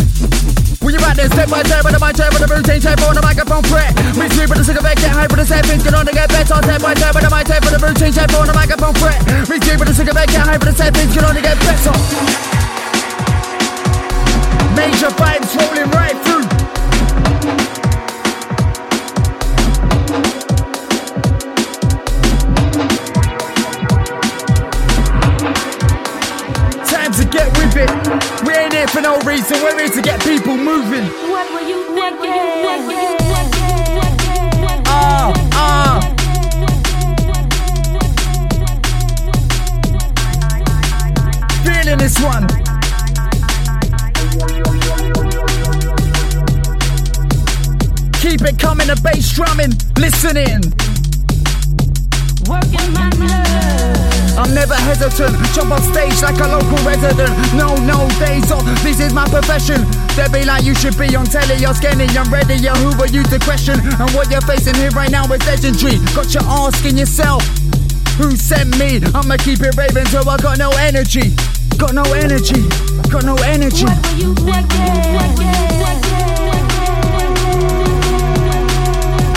Where 0.86 0.94
you 0.94 1.02
at 1.02 1.18
then? 1.18 1.34
Step 1.34 1.50
by 1.50 1.66
step 1.66 1.82
with 1.82 1.98
the 1.98 2.02
mic, 2.02 2.14
chair 2.14 2.30
with 2.30 2.46
the 2.46 2.50
routine, 2.50 2.82
tape 2.82 3.02
on 3.02 3.18
the 3.18 3.26
microphone 3.26 3.66
fret. 3.66 3.90
Me 4.14 4.30
with 4.30 4.58
the 4.58 4.66
cigarette, 4.66 4.98
get 5.02 5.12
high 5.12 5.26
with 5.26 5.42
the 5.42 5.48
things 5.50 5.84
get 5.84 5.94
on 5.98 6.06
to 6.06 6.14
get 6.14 6.30
better. 6.30 6.58
Step 6.62 6.82
by 6.82 6.94
step 6.94 7.14
with 7.18 7.26
the 7.26 7.32
mic, 7.34 7.46
tape 7.50 7.64
with 7.66 7.74
the 7.74 7.82
routine, 7.82 8.14
tape 8.14 8.34
on 8.38 8.46
the 8.46 8.54
microphone 8.54 8.96
fret. 9.02 9.20
Me 9.50 9.58
with 9.58 9.88
the 9.90 9.96
cigarette, 9.98 10.30
get 10.30 10.46
high 10.46 10.62
with 10.62 10.70
the 10.70 10.78
things 10.78 11.14
get 11.14 11.26
on 11.26 11.34
to 11.34 11.42
get 11.42 11.58
better. 11.58 11.96
Major 14.78 15.10
vibes 15.18 15.50
rolling 15.58 15.90
right 15.90 16.18
through. 16.22 16.33
Here 28.84 28.88
for 28.88 29.02
no 29.02 29.18
reason. 29.20 29.62
We're 29.62 29.80
here 29.80 29.90
to 29.90 30.02
get 30.02 30.22
people 30.22 30.58
moving. 30.58 31.06
What 31.32 31.52
were 31.54 31.62
you 31.62 31.86
thinking? 31.96 32.34
Ah, 34.86 35.34
ah. 35.54 36.00
Feeling 41.64 41.98
this 41.98 42.20
one. 42.20 42.48
Keep 48.22 48.42
it 48.42 48.60
coming, 48.60 48.88
the 48.88 49.00
bass 49.02 49.32
drumming. 49.34 49.74
Listening. 49.98 50.62
Working 52.50 52.94
my 52.94 53.10
nerves. 53.10 54.13
I'm 54.38 54.54
never 54.54 54.74
hesitant. 54.74 55.38
Jump 55.54 55.72
on 55.72 55.82
stage 55.82 56.22
like 56.22 56.40
a 56.42 56.48
local 56.50 56.78
resident. 56.82 57.30
No, 57.54 57.76
no 57.86 58.10
days 58.18 58.52
off. 58.52 58.66
This 58.82 59.00
is 59.00 59.14
my 59.14 59.26
profession. 59.30 59.86
They 60.18 60.28
be 60.34 60.44
like 60.46 60.64
you 60.66 60.74
should 60.74 60.98
be 60.98 61.16
on 61.16 61.26
telly. 61.26 61.62
You're 61.62 61.74
skinny. 61.74 62.08
I'm 62.18 62.34
ready. 62.34 62.56
Yeah, 62.56 62.76
who 62.76 62.90
are 63.00 63.08
you 63.08 63.24
to 63.24 63.40
question? 63.40 63.80
And 63.80 64.10
what 64.12 64.32
you're 64.32 64.42
facing 64.42 64.76
here 64.76 64.90
right 64.92 65.12
now 65.12 65.26
is 65.32 65.46
legendary. 65.46 65.98
Got 66.16 66.34
you 66.34 66.42
asking 66.42 66.98
yourself, 66.98 67.46
who 68.18 68.36
sent 68.36 68.78
me? 68.80 69.02
I'ma 69.14 69.38
keep 69.38 69.62
it 69.62 69.78
raving 69.78 70.06
till 70.06 70.28
I 70.28 70.38
got 70.38 70.58
no 70.58 70.72
energy. 70.82 71.36
Got 71.78 71.94
no 71.94 72.04
energy. 72.14 72.62
Got 73.10 73.26
no 73.26 73.36
energy. 73.46 73.86
What 73.86 74.02
were 74.02 74.18
you 74.18 74.34
thinking? 74.34 75.14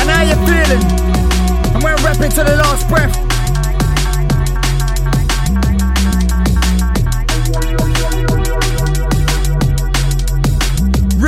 And 0.01 0.09
how 0.09 0.23
you 0.25 0.37
feeling? 0.49 0.85
And 1.75 1.83
we're 1.85 1.97
rapping 2.01 2.31
to 2.31 2.45
the 2.45 2.57
last 2.57 2.89
breath. 2.89 3.26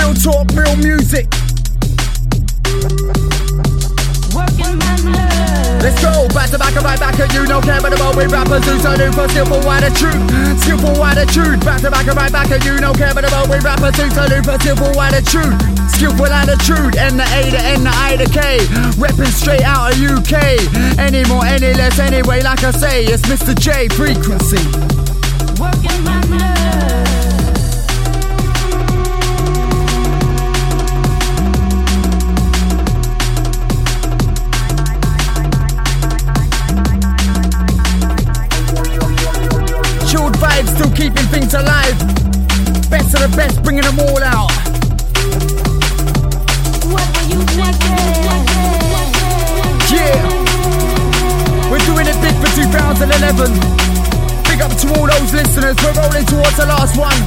Real 0.09 0.17
talk, 0.17 0.49
real 0.57 0.77
music. 0.81 1.29
Working 4.33 4.81
my 4.81 4.97
nerves. 5.05 5.85
Let's 5.85 6.01
go 6.01 6.25
back 6.33 6.49
to 6.49 6.57
back 6.57 6.75
and 6.75 6.83
right 6.83 6.99
back 6.99 7.21
at 7.21 7.35
you. 7.35 7.45
No 7.45 7.61
care 7.61 7.79
about 7.79 7.93
the 7.93 8.01
world 8.01 8.17
with 8.17 8.33
rappers 8.33 8.65
who 8.65 8.81
salute 8.81 9.13
for 9.13 9.29
skillful 9.29 9.69
attitude. 9.69 10.17
Skillful 10.65 11.05
attitude. 11.05 11.61
Back 11.61 11.83
to 11.83 11.91
back 11.91 12.07
and 12.07 12.17
right 12.17 12.33
back 12.33 12.51
at 12.51 12.65
you. 12.65 12.81
No 12.81 12.95
care 12.95 13.13
about 13.13 13.29
the 13.29 13.33
world 13.37 13.51
with 13.51 13.63
rappers 13.63 14.01
who 14.01 14.09
salute 14.09 14.49
for 14.49 14.57
skillful 14.57 14.97
attitude. 14.97 15.53
Skillful 15.93 16.33
attitude. 16.33 16.97
N 16.97 17.21
the 17.21 17.29
A, 17.29 17.51
the 17.53 17.61
N, 17.61 17.85
the 17.85 17.93
I, 17.93 18.17
the 18.17 18.33
K. 18.33 18.65
Repping 18.97 19.29
straight 19.29 19.61
out 19.61 19.93
of 19.93 20.01
UK. 20.01 20.57
Any 20.97 21.21
more, 21.29 21.45
any 21.45 21.77
less, 21.77 21.99
anyway, 21.99 22.41
like 22.41 22.65
I 22.65 22.71
say, 22.71 23.05
it's 23.05 23.29
Mr. 23.29 23.53
J 23.53 23.93
Frequency. 23.93 24.65
Working 25.61 26.01
my 26.01 26.17
nerves. 26.33 27.08
Keeping 41.19 41.41
things 41.41 41.55
alive. 41.55 41.99
Best 42.91 43.11
of 43.15 43.27
the 43.27 43.33
best, 43.35 43.61
bringing 43.65 43.83
them 43.83 43.99
all 43.99 44.23
out. 44.23 44.55
What 46.95 47.07
were 47.11 47.27
you 47.27 47.43
thinking? 47.59 48.23
Yeah. 49.91 50.15
We're 51.71 51.83
doing 51.91 52.07
it 52.07 52.15
big 52.23 52.37
for 52.39 52.51
2011. 52.55 53.51
Big 54.47 54.63
up 54.63 54.71
to 54.79 54.87
all 54.95 55.11
those 55.11 55.35
listeners, 55.35 55.75
we're 55.83 55.97
rolling 55.99 56.27
towards 56.27 56.55
the 56.55 56.67
last 56.71 56.95
one. 56.95 57.19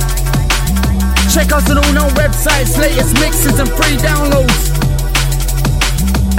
Check 1.27 1.51
us 1.51 1.69
on 1.69 1.83
all 1.83 1.91
known 1.91 2.11
websites, 2.15 2.79
latest 2.79 3.19
mixes 3.19 3.59
and 3.59 3.67
free 3.75 3.99
downloads. 3.99 4.71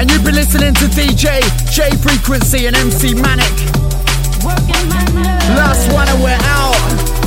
And 0.00 0.10
you've 0.10 0.24
been 0.24 0.36
listening 0.36 0.72
to 0.80 0.86
DJ, 0.88 1.44
J 1.68 1.90
Frequency 2.00 2.64
and 2.64 2.76
MC 2.76 3.12
Manik. 3.12 3.52
Working 4.40 4.88
my 4.88 5.04
nerves. 5.12 5.48
Last 5.52 5.92
one 5.92 6.08
and 6.08 6.22
we're 6.22 6.40
out. 6.48 7.21